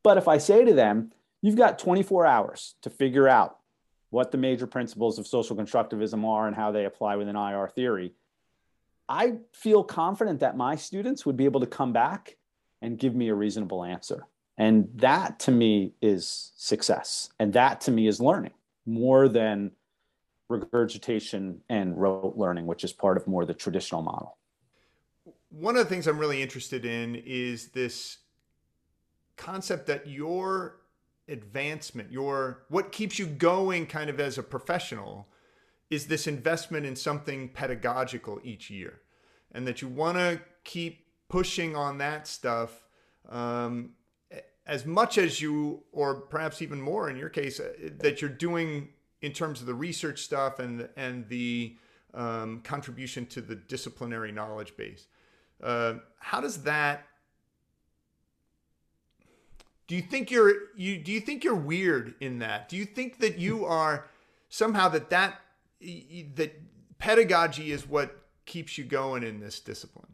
But 0.02 0.18
if 0.18 0.28
I 0.28 0.38
say 0.38 0.64
to 0.64 0.74
them, 0.74 1.12
you've 1.40 1.56
got 1.56 1.78
24 1.78 2.26
hours 2.26 2.74
to 2.82 2.90
figure 2.90 3.28
out 3.28 3.58
what 4.12 4.30
the 4.30 4.38
major 4.38 4.66
principles 4.66 5.18
of 5.18 5.26
social 5.26 5.56
constructivism 5.56 6.24
are 6.24 6.46
and 6.46 6.54
how 6.54 6.70
they 6.70 6.84
apply 6.84 7.16
within 7.16 7.34
IR 7.34 7.68
theory, 7.68 8.12
I 9.08 9.38
feel 9.52 9.82
confident 9.82 10.40
that 10.40 10.56
my 10.56 10.76
students 10.76 11.26
would 11.26 11.36
be 11.36 11.44
able 11.44 11.60
to 11.60 11.66
come 11.66 11.92
back 11.92 12.36
and 12.80 12.98
give 12.98 13.14
me 13.14 13.28
a 13.28 13.34
reasonable 13.34 13.84
answer. 13.84 14.26
And 14.56 14.88
that 14.96 15.40
to 15.40 15.50
me 15.50 15.94
is 16.00 16.52
success. 16.56 17.30
And 17.40 17.52
that 17.54 17.80
to 17.82 17.90
me 17.90 18.06
is 18.06 18.20
learning 18.20 18.52
more 18.86 19.28
than 19.28 19.72
regurgitation 20.48 21.62
and 21.68 22.00
rote 22.00 22.34
learning, 22.36 22.66
which 22.66 22.84
is 22.84 22.92
part 22.92 23.16
of 23.16 23.26
more 23.26 23.44
the 23.44 23.54
traditional 23.54 24.02
model 24.02 24.36
one 25.52 25.76
of 25.76 25.84
the 25.84 25.88
things 25.88 26.06
I'm 26.06 26.18
really 26.18 26.42
interested 26.42 26.84
in 26.84 27.14
is 27.26 27.68
this 27.68 28.18
concept 29.36 29.86
that 29.86 30.06
your 30.06 30.80
advancement, 31.28 32.10
your 32.10 32.64
what 32.68 32.92
keeps 32.92 33.18
you 33.18 33.26
going 33.26 33.86
kind 33.86 34.10
of 34.10 34.20
as 34.20 34.38
a 34.38 34.42
professional 34.42 35.28
is 35.90 36.06
this 36.06 36.26
investment 36.26 36.86
in 36.86 36.96
something 36.96 37.48
pedagogical 37.48 38.40
each 38.42 38.70
year. 38.70 39.00
And 39.52 39.66
that 39.66 39.82
you 39.82 39.88
want 39.88 40.16
to 40.16 40.40
keep 40.64 41.06
pushing 41.28 41.76
on 41.76 41.98
that 41.98 42.26
stuff 42.26 42.86
um, 43.28 43.90
as 44.66 44.86
much 44.86 45.18
as 45.18 45.40
you, 45.40 45.82
or 45.92 46.14
perhaps 46.14 46.62
even 46.62 46.80
more 46.80 47.10
in 47.10 47.16
your 47.16 47.28
case, 47.28 47.60
uh, 47.60 47.72
that 47.98 48.20
you're 48.20 48.30
doing 48.30 48.88
in 49.20 49.32
terms 49.32 49.60
of 49.60 49.66
the 49.66 49.74
research 49.74 50.20
stuff 50.20 50.58
and 50.58 50.88
and 50.96 51.28
the 51.28 51.76
um, 52.14 52.60
contribution 52.62 53.26
to 53.26 53.40
the 53.40 53.54
disciplinary 53.54 54.32
knowledge 54.32 54.76
base. 54.76 55.06
Uh, 55.62 55.94
how 56.18 56.40
does 56.40 56.62
that? 56.62 57.06
Do 59.86 59.96
you 59.96 60.02
think 60.02 60.30
you're 60.30 60.52
you 60.76 60.98
do 60.98 61.12
you 61.12 61.20
think 61.20 61.44
you're 61.44 61.54
weird 61.54 62.14
in 62.20 62.38
that? 62.38 62.68
Do 62.68 62.76
you 62.76 62.84
think 62.84 63.18
that 63.18 63.38
you 63.38 63.64
are 63.64 64.06
somehow 64.48 64.88
that 64.88 65.10
that 65.10 65.40
that 66.34 66.52
pedagogy 66.98 67.72
is 67.72 67.86
what 67.86 68.16
keeps 68.46 68.78
you 68.78 68.84
going 68.84 69.22
in 69.22 69.40
this 69.40 69.60
discipline? 69.60 70.12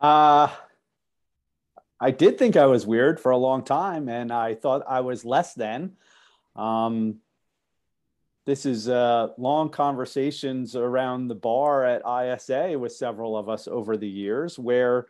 Uh 0.00 0.48
I 1.98 2.10
did 2.10 2.38
think 2.38 2.56
I 2.56 2.66
was 2.66 2.86
weird 2.86 3.18
for 3.18 3.32
a 3.32 3.38
long 3.38 3.64
time, 3.64 4.08
and 4.08 4.30
I 4.30 4.54
thought 4.54 4.82
I 4.86 5.00
was 5.00 5.24
less 5.24 5.54
than. 5.54 5.96
Um, 6.54 7.20
this 8.44 8.66
is 8.66 8.88
uh, 8.88 9.28
long 9.38 9.70
conversations 9.70 10.76
around 10.76 11.28
the 11.28 11.34
bar 11.34 11.84
at 11.84 12.02
ISA 12.06 12.78
with 12.78 12.92
several 12.92 13.36
of 13.36 13.48
us 13.48 13.66
over 13.66 13.96
the 13.96 14.08
years 14.08 14.58
where 14.58 15.06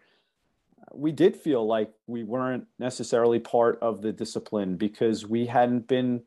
we 0.96 1.12
did 1.12 1.36
feel 1.36 1.66
like 1.66 1.92
we 2.06 2.24
weren't 2.24 2.66
necessarily 2.78 3.38
part 3.38 3.78
of 3.82 4.02
the 4.02 4.12
discipline 4.12 4.76
because 4.76 5.26
we 5.26 5.46
hadn't 5.46 5.86
been 5.86 6.22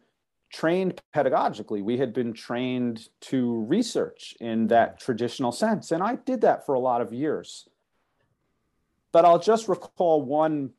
trained 0.51 1.01
pedagogically. 1.15 1.83
We 1.83 1.97
had 1.97 2.13
been 2.13 2.33
trained 2.33 3.09
to 3.21 3.63
research 3.65 4.35
in 4.39 4.67
that 4.67 4.99
traditional 4.99 5.51
sense. 5.51 5.91
And 5.91 6.01
I 6.01 6.15
did 6.15 6.41
that 6.41 6.65
for 6.65 6.75
a 6.75 6.79
lot 6.79 7.01
of 7.01 7.13
years. 7.13 7.67
But 9.11 9.25
I'll 9.25 9.39
just 9.39 9.67
recall 9.67 10.21
one 10.21 10.71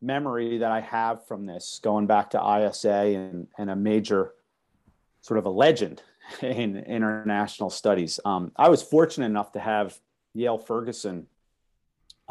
memory 0.00 0.58
that 0.58 0.70
I 0.70 0.80
have 0.80 1.26
from 1.26 1.46
this 1.46 1.80
going 1.82 2.06
back 2.06 2.30
to 2.30 2.68
ISA 2.68 2.90
and, 2.90 3.46
and 3.58 3.70
a 3.70 3.76
major 3.76 4.32
sort 5.20 5.38
of 5.38 5.46
a 5.46 5.50
legend 5.50 6.02
in 6.42 6.76
international 6.76 7.70
studies. 7.70 8.18
Um, 8.24 8.52
I 8.56 8.68
was 8.68 8.82
fortunate 8.82 9.26
enough 9.26 9.52
to 9.52 9.60
have 9.60 9.98
Yale 10.34 10.58
Ferguson 10.58 11.26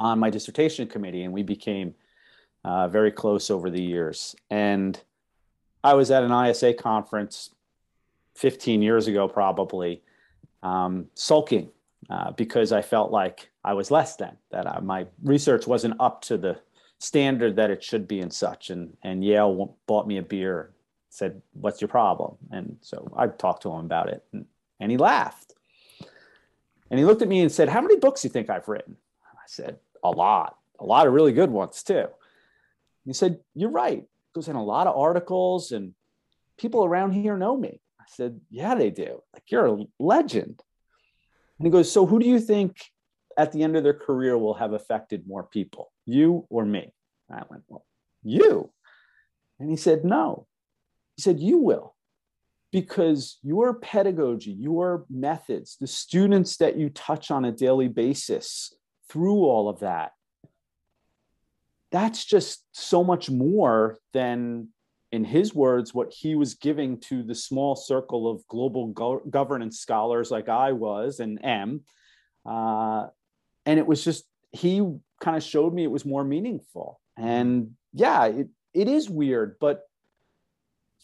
on 0.02 0.18
my 0.18 0.32
dissertation 0.32 0.88
committee, 0.88 1.24
and 1.24 1.32
we 1.32 1.44
became 1.44 1.94
uh, 2.66 2.88
very 2.88 3.12
close 3.12 3.52
over 3.52 3.70
the 3.70 3.82
years. 3.82 4.36
And 4.50 5.00
I 5.84 5.94
was 5.94 6.10
at 6.10 6.24
an 6.24 6.32
ISA 6.32 6.74
conference 6.74 7.52
15 8.36 8.82
years 8.82 9.08
ago, 9.08 9.28
probably, 9.28 10.02
um, 10.64 11.06
sulking 11.14 11.70
uh, 12.10 12.32
because 12.32 12.72
I 12.72 12.82
felt 12.82 13.12
like 13.12 13.52
I 13.64 13.74
was 13.74 13.92
less 13.92 14.16
than 14.16 14.38
that. 14.50 14.66
I, 14.66 14.80
my 14.80 15.06
research 15.24 15.68
wasn't 15.68 15.94
up 16.00 16.24
to 16.24 16.38
the 16.38 16.60
standard 16.98 17.56
that 17.58 17.70
it 17.70 17.84
should 17.84 18.08
be 18.08 18.22
and 18.22 18.34
such. 18.34 18.72
And 18.72 18.98
and 19.04 19.24
Yale 19.24 19.76
bought 19.86 20.08
me 20.08 20.18
a 20.18 20.24
beer, 20.24 20.72
said, 21.10 21.42
"What's 21.54 21.80
your 21.80 21.90
problem?" 21.90 22.38
And 22.50 22.78
so 22.82 23.12
I 23.16 23.28
talked 23.28 23.62
to 23.64 23.72
him 23.72 23.86
about 23.86 24.10
it, 24.10 24.24
and, 24.34 24.46
and 24.80 24.90
he 24.92 24.98
laughed. 24.98 25.54
And 26.90 27.00
he 27.00 27.06
looked 27.06 27.22
at 27.22 27.28
me 27.28 27.42
and 27.42 27.52
said, 27.52 27.70
"How 27.70 27.82
many 27.82 27.98
books 27.98 28.22
do 28.22 28.28
you 28.28 28.32
think 28.32 28.50
I've 28.50 28.68
written?" 28.68 28.98
I 29.24 29.48
said, 29.48 29.80
"A 30.04 30.10
lot, 30.10 30.58
a 30.80 30.86
lot 30.86 31.08
of 31.08 31.14
really 31.14 31.34
good 31.34 31.52
ones 31.52 31.84
too." 31.84 32.08
He 33.06 33.14
said, 33.14 33.40
"You're 33.54 33.72
right." 33.72 34.06
Goes 34.34 34.48
in 34.48 34.56
a 34.56 34.64
lot 34.64 34.88
of 34.88 34.98
articles, 34.98 35.72
and 35.72 35.94
people 36.58 36.86
around 36.86 37.12
here 37.12 37.38
know 37.38 37.58
me. 37.58 37.82
I 38.00 38.06
said, 38.08 38.40
"Yeah, 38.50 38.76
they 38.76 38.90
do. 38.90 39.22
Like 39.34 39.44
you're 39.48 39.68
a 39.68 39.86
legend." 40.00 40.64
And 41.58 41.68
he 41.68 41.72
goes, 41.72 41.92
"So 41.92 42.06
who 42.06 42.20
do 42.20 42.28
you 42.28 42.40
think 42.40 42.78
at 43.38 43.52
the 43.52 43.64
end 43.64 43.76
of 43.76 43.84
their 43.84 43.94
career 43.94 44.38
will 44.38 44.54
have 44.56 44.74
affected 44.74 45.28
more 45.28 45.44
people, 45.44 45.92
you 46.06 46.46
or 46.50 46.66
me? 46.66 46.94
I 47.32 47.44
went, 47.50 47.64
Well, 47.68 47.86
you. 48.24 48.72
And 49.60 49.70
he 49.70 49.76
said, 49.76 50.04
No. 50.04 50.48
He 51.16 51.22
said, 51.22 51.40
You 51.40 51.58
will. 51.58 51.96
Because 52.72 53.38
your 53.42 53.74
pedagogy, 53.74 54.52
your 54.52 55.06
methods, 55.10 55.78
the 55.80 55.88
students 55.88 56.58
that 56.58 56.78
you 56.78 56.90
touch 56.90 57.30
on 57.30 57.46
a 57.46 57.52
daily 57.52 57.90
basis 57.90 58.74
through 59.12 59.44
all 59.44 59.70
of 59.70 59.80
that, 59.80 60.14
that's 61.92 62.24
just 62.24 62.64
so 62.72 63.04
much 63.04 63.30
more 63.30 63.98
than, 64.14 64.70
in 65.12 65.26
his 65.26 65.54
words, 65.54 65.94
what 65.94 66.14
he 66.14 66.36
was 66.36 66.54
giving 66.54 67.00
to 67.02 67.22
the 67.22 67.36
small 67.36 67.76
circle 67.76 68.30
of 68.30 68.48
global 68.48 68.88
go- 68.88 69.22
governance 69.30 69.80
scholars 69.80 70.32
like 70.32 70.48
I 70.48 70.72
was 70.72 71.20
and 71.20 71.44
am. 71.44 71.82
Uh, 72.46 73.08
and 73.66 73.80
it 73.80 73.86
was 73.86 74.04
just 74.04 74.26
he 74.52 74.82
kind 75.20 75.38
of 75.38 75.44
showed 75.44 75.74
me 75.74 75.84
it 75.84 75.92
was 75.92 76.06
more 76.06 76.24
meaningful 76.24 77.00
and 77.18 77.72
yeah 77.94 78.26
it, 78.26 78.48
it 78.74 78.88
is 78.88 79.10
weird 79.10 79.56
but 79.60 79.84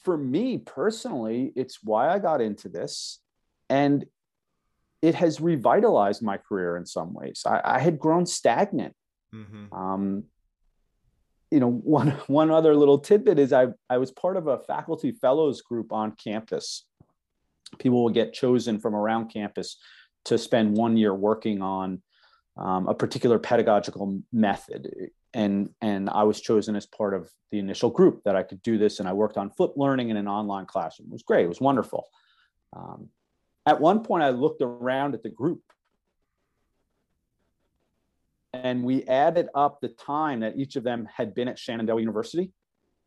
for 0.03 0.17
me 0.17 0.57
personally 0.57 1.51
it's 1.55 1.79
why 1.83 2.09
i 2.09 2.19
got 2.19 2.41
into 2.41 2.69
this 2.69 3.19
and 3.69 4.05
it 5.01 5.15
has 5.15 5.39
revitalized 5.39 6.21
my 6.21 6.37
career 6.37 6.77
in 6.77 6.85
some 6.85 7.13
ways 7.13 7.43
i, 7.45 7.61
I 7.63 7.79
had 7.79 7.99
grown 7.99 8.25
stagnant 8.25 8.95
mm-hmm. 9.33 9.73
um, 9.73 10.23
you 11.51 11.59
know 11.59 11.71
one 11.71 12.11
one 12.27 12.51
other 12.51 12.75
little 12.75 12.99
tidbit 12.99 13.39
is 13.39 13.53
i 13.53 13.67
i 13.89 13.97
was 13.97 14.11
part 14.11 14.37
of 14.37 14.47
a 14.47 14.59
faculty 14.59 15.11
fellows 15.11 15.61
group 15.61 15.91
on 15.91 16.11
campus 16.11 16.85
people 17.79 18.03
will 18.03 18.13
get 18.13 18.33
chosen 18.33 18.79
from 18.79 18.95
around 18.95 19.27
campus 19.27 19.77
to 20.25 20.37
spend 20.37 20.75
one 20.75 20.97
year 20.97 21.13
working 21.13 21.61
on 21.61 22.01
um, 22.57 22.87
a 22.87 22.93
particular 22.93 23.39
pedagogical 23.39 24.21
method. 24.33 25.11
And, 25.33 25.69
and 25.81 26.09
I 26.09 26.23
was 26.23 26.41
chosen 26.41 26.75
as 26.75 26.85
part 26.85 27.13
of 27.13 27.29
the 27.51 27.59
initial 27.59 27.89
group 27.89 28.23
that 28.25 28.35
I 28.35 28.43
could 28.43 28.61
do 28.63 28.77
this. 28.77 28.99
And 28.99 29.07
I 29.07 29.13
worked 29.13 29.37
on 29.37 29.51
flipped 29.51 29.77
learning 29.77 30.09
in 30.09 30.17
an 30.17 30.27
online 30.27 30.65
classroom. 30.65 31.09
It 31.09 31.13
was 31.13 31.23
great. 31.23 31.45
It 31.45 31.49
was 31.49 31.61
wonderful. 31.61 32.07
Um, 32.75 33.09
at 33.67 33.81
one 33.81 34.01
point, 34.01 34.23
I 34.23 34.29
looked 34.29 34.61
around 34.61 35.13
at 35.13 35.23
the 35.23 35.29
group 35.29 35.61
and 38.53 38.81
we 38.81 39.03
added 39.03 39.49
up 39.53 39.81
the 39.81 39.89
time 39.89 40.39
that 40.39 40.57
each 40.57 40.77
of 40.77 40.85
them 40.85 41.05
had 41.13 41.35
been 41.35 41.49
at 41.49 41.59
Shenandoah 41.59 41.99
University. 41.99 42.53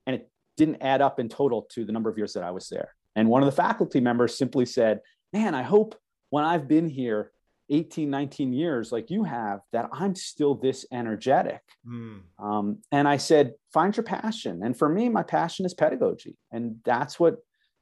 And 0.06 0.16
it 0.16 0.30
didn't 0.58 0.82
add 0.82 1.00
up 1.00 1.18
in 1.18 1.30
total 1.30 1.62
to 1.72 1.86
the 1.86 1.92
number 1.92 2.10
of 2.10 2.18
years 2.18 2.34
that 2.34 2.42
I 2.42 2.50
was 2.50 2.68
there. 2.68 2.94
And 3.16 3.28
one 3.30 3.42
of 3.42 3.46
the 3.46 3.56
faculty 3.56 4.00
members 4.00 4.36
simply 4.36 4.66
said, 4.66 5.00
Man, 5.32 5.54
I 5.54 5.62
hope 5.62 5.94
when 6.28 6.44
I've 6.44 6.68
been 6.68 6.88
here 6.90 7.32
18 7.70 8.10
19 8.10 8.52
years 8.52 8.90
like 8.90 9.10
you 9.10 9.22
have 9.22 9.60
that 9.70 9.88
i'm 9.92 10.12
still 10.16 10.56
this 10.56 10.84
energetic 10.90 11.60
mm. 11.86 12.18
um, 12.40 12.78
and 12.90 13.06
i 13.06 13.16
said 13.16 13.52
find 13.72 13.96
your 13.96 14.02
passion 14.02 14.62
and 14.64 14.76
for 14.76 14.88
me 14.88 15.08
my 15.08 15.22
passion 15.22 15.64
is 15.64 15.72
pedagogy 15.72 16.36
and 16.50 16.74
that's 16.84 17.20
what 17.20 17.36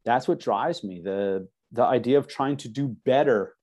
that's 0.04 0.28
what 0.28 0.40
drives 0.40 0.84
me 0.84 1.00
the 1.02 1.48
the 1.72 1.84
idea 1.84 2.18
of 2.18 2.28
trying 2.28 2.56
to 2.58 2.68
do 2.68 2.88
better 3.04 3.54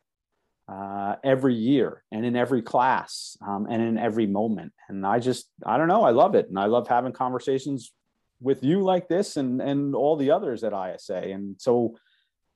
uh, 0.67 1.15
every 1.23 1.53
year 1.53 2.03
and 2.11 2.25
in 2.25 2.35
every 2.35 2.61
class 2.61 3.37
um, 3.45 3.67
and 3.69 3.81
in 3.81 3.97
every 3.97 4.25
moment. 4.25 4.73
And 4.89 5.05
i 5.05 5.19
just 5.19 5.49
i 5.65 5.77
don't 5.77 5.87
know 5.87 6.03
i 6.03 6.11
love 6.11 6.35
it. 6.35 6.47
And 6.49 6.59
i 6.59 6.65
love 6.65 6.87
having 6.87 7.13
conversations 7.13 7.93
with 8.41 8.63
you 8.63 8.81
like 8.81 9.07
this 9.07 9.37
and 9.37 9.61
and 9.61 9.95
all 9.95 10.17
the 10.17 10.31
others 10.31 10.63
at 10.63 10.73
isa 10.73 11.17
and 11.17 11.55
so 11.57 11.95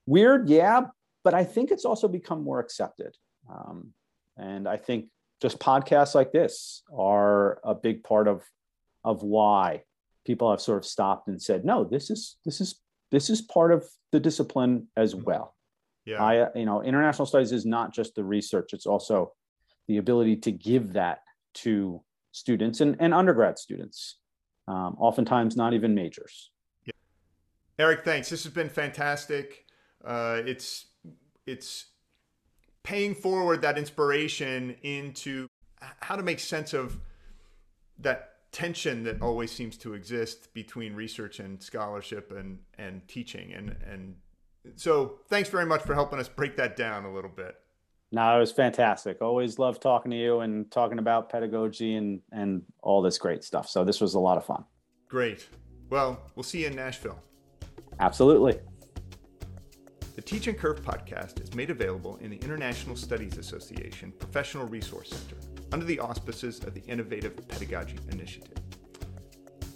weird 0.05 0.49
yeah 0.49 0.81
but 1.23 1.33
i 1.33 1.43
think 1.43 1.71
it's 1.71 1.85
also 1.85 2.07
become 2.07 2.43
more 2.43 2.59
accepted. 2.59 3.15
Um, 3.49 3.93
and 4.38 4.67
I 4.67 4.77
think 4.77 5.07
just 5.41 5.59
podcasts 5.59 6.15
like 6.15 6.31
this 6.31 6.83
are 6.95 7.59
a 7.63 7.75
big 7.75 8.03
part 8.03 8.27
of 8.27 8.43
of 9.03 9.23
why 9.23 9.83
people 10.25 10.49
have 10.49 10.62
sort 10.62 10.79
of 10.79 10.85
stopped 10.85 11.27
and 11.27 11.41
said, 11.41 11.63
no, 11.65 11.83
this 11.83 12.09
is 12.09 12.38
this 12.45 12.62
is 12.62 12.79
this 13.12 13.30
is 13.30 13.41
part 13.41 13.72
of 13.72 13.86
the 14.12 14.19
discipline 14.19 14.88
as 14.95 15.13
mm-hmm. 15.13 15.24
well. 15.26 15.56
Yeah. 16.06 16.24
I 16.24 16.58
you 16.58 16.65
know, 16.65 16.82
international 16.82 17.26
studies 17.26 17.52
is 17.52 17.65
not 17.65 17.93
just 17.93 18.15
the 18.15 18.24
research; 18.24 18.74
it's 18.74 18.86
also 18.86 19.34
the 19.88 19.98
ability 19.98 20.38
to 20.38 20.52
give 20.52 20.93
that 20.93 21.19
to 21.56 22.02
students 22.32 22.82
and, 22.82 22.95
and 23.00 23.13
undergrad 23.13 23.58
students. 23.60 24.17
Um, 24.67 24.95
oftentimes, 25.00 25.56
not 25.56 25.74
even 25.74 25.95
majors. 25.95 26.52
Yeah. 26.86 26.93
Eric, 27.80 28.06
thanks. 28.06 28.30
This 28.30 28.43
has 28.43 28.54
been 28.54 28.69
fantastic. 28.69 29.65
Uh, 30.04 30.41
it's 30.45 30.88
it's 31.45 31.88
paying 32.84 33.13
forward 33.13 33.62
that 33.62 33.78
inspiration 33.78 34.76
into 34.84 35.48
how 36.02 36.15
to 36.15 36.24
make 36.24 36.39
sense 36.39 36.74
of 36.74 37.00
that 38.00 38.30
tension 38.51 39.03
that 39.03 39.21
always 39.21 39.51
seems 39.51 39.77
to 39.77 39.93
exist 39.93 40.53
between 40.53 40.95
research 40.95 41.39
and 41.39 41.62
scholarship 41.62 42.31
and 42.31 42.59
and 42.77 43.07
teaching. 43.07 43.53
And 43.53 43.75
and 43.89 44.15
so 44.75 45.19
thanks 45.27 45.49
very 45.49 45.65
much 45.65 45.81
for 45.81 45.93
helping 45.93 46.19
us 46.19 46.27
break 46.27 46.55
that 46.57 46.75
down 46.75 47.05
a 47.05 47.13
little 47.13 47.29
bit. 47.29 47.55
No 48.12 48.35
it 48.35 48.39
was 48.39 48.51
fantastic. 48.51 49.21
Always 49.21 49.59
love 49.59 49.79
talking 49.79 50.12
to 50.12 50.17
you 50.17 50.39
and 50.39 50.69
talking 50.71 50.99
about 50.99 51.29
pedagogy 51.29 51.95
and 51.95 52.21
and 52.31 52.63
all 52.81 53.01
this 53.01 53.17
great 53.17 53.43
stuff. 53.43 53.69
So 53.69 53.83
this 53.83 54.01
was 54.01 54.15
a 54.15 54.19
lot 54.19 54.38
of 54.38 54.45
fun. 54.45 54.63
Great. 55.07 55.47
Well 55.89 56.19
we'll 56.35 56.43
see 56.43 56.62
you 56.62 56.67
in 56.67 56.75
nashville. 56.75 57.19
Absolutely. 57.99 58.59
The 60.15 60.21
Teaching 60.21 60.55
Curve 60.55 60.81
podcast 60.81 61.41
is 61.41 61.53
made 61.53 61.69
available 61.69 62.17
in 62.17 62.29
the 62.29 62.38
International 62.38 62.95
Studies 62.95 63.38
Association 63.38 64.12
Professional 64.12 64.65
Resource 64.67 65.09
Center 65.12 65.38
under 65.71 65.86
the 65.86 65.99
auspices 65.99 66.60
of 66.63 66.73
the 66.73 66.84
Innovative 66.86 67.36
Pedagogy 67.47 67.97
Initiative. 68.12 68.58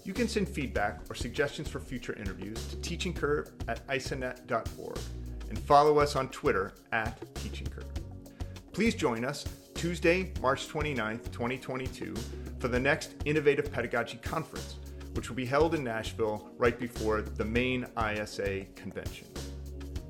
You 0.03 0.13
can 0.13 0.27
send 0.27 0.49
feedback 0.49 1.01
or 1.09 1.15
suggestions 1.15 1.69
for 1.69 1.79
future 1.79 2.13
interviews 2.13 2.65
to 2.67 2.75
teachingcurve 2.77 3.51
at 3.67 3.85
isanet.org 3.87 4.99
and 5.49 5.59
follow 5.59 5.99
us 5.99 6.15
on 6.15 6.27
Twitter 6.29 6.73
at 6.91 7.19
teachingcurve. 7.35 7.85
Please 8.73 8.95
join 8.95 9.23
us 9.23 9.45
Tuesday, 9.75 10.31
March 10.41 10.67
29th, 10.67 11.31
2022, 11.31 12.13
for 12.59 12.67
the 12.67 12.79
next 12.79 13.15
Innovative 13.25 13.71
Pedagogy 13.71 14.17
Conference, 14.17 14.77
which 15.13 15.29
will 15.29 15.35
be 15.35 15.45
held 15.45 15.75
in 15.75 15.83
Nashville 15.83 16.49
right 16.57 16.77
before 16.77 17.21
the 17.21 17.45
main 17.45 17.85
ISA 17.97 18.65
convention. 18.75 19.27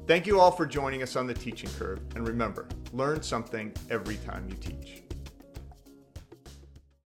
Thank 0.08 0.28
you 0.28 0.40
all 0.40 0.52
for 0.52 0.66
joining 0.66 1.04
us 1.04 1.16
on 1.16 1.28
the 1.28 1.34
Teaching 1.34 1.70
Curve, 1.78 2.00
and 2.16 2.28
remember, 2.28 2.68
learn 2.92 3.22
something 3.22 3.74
every 3.90 4.18
time 4.18 4.48
you 4.50 4.56
teach. 4.56 5.03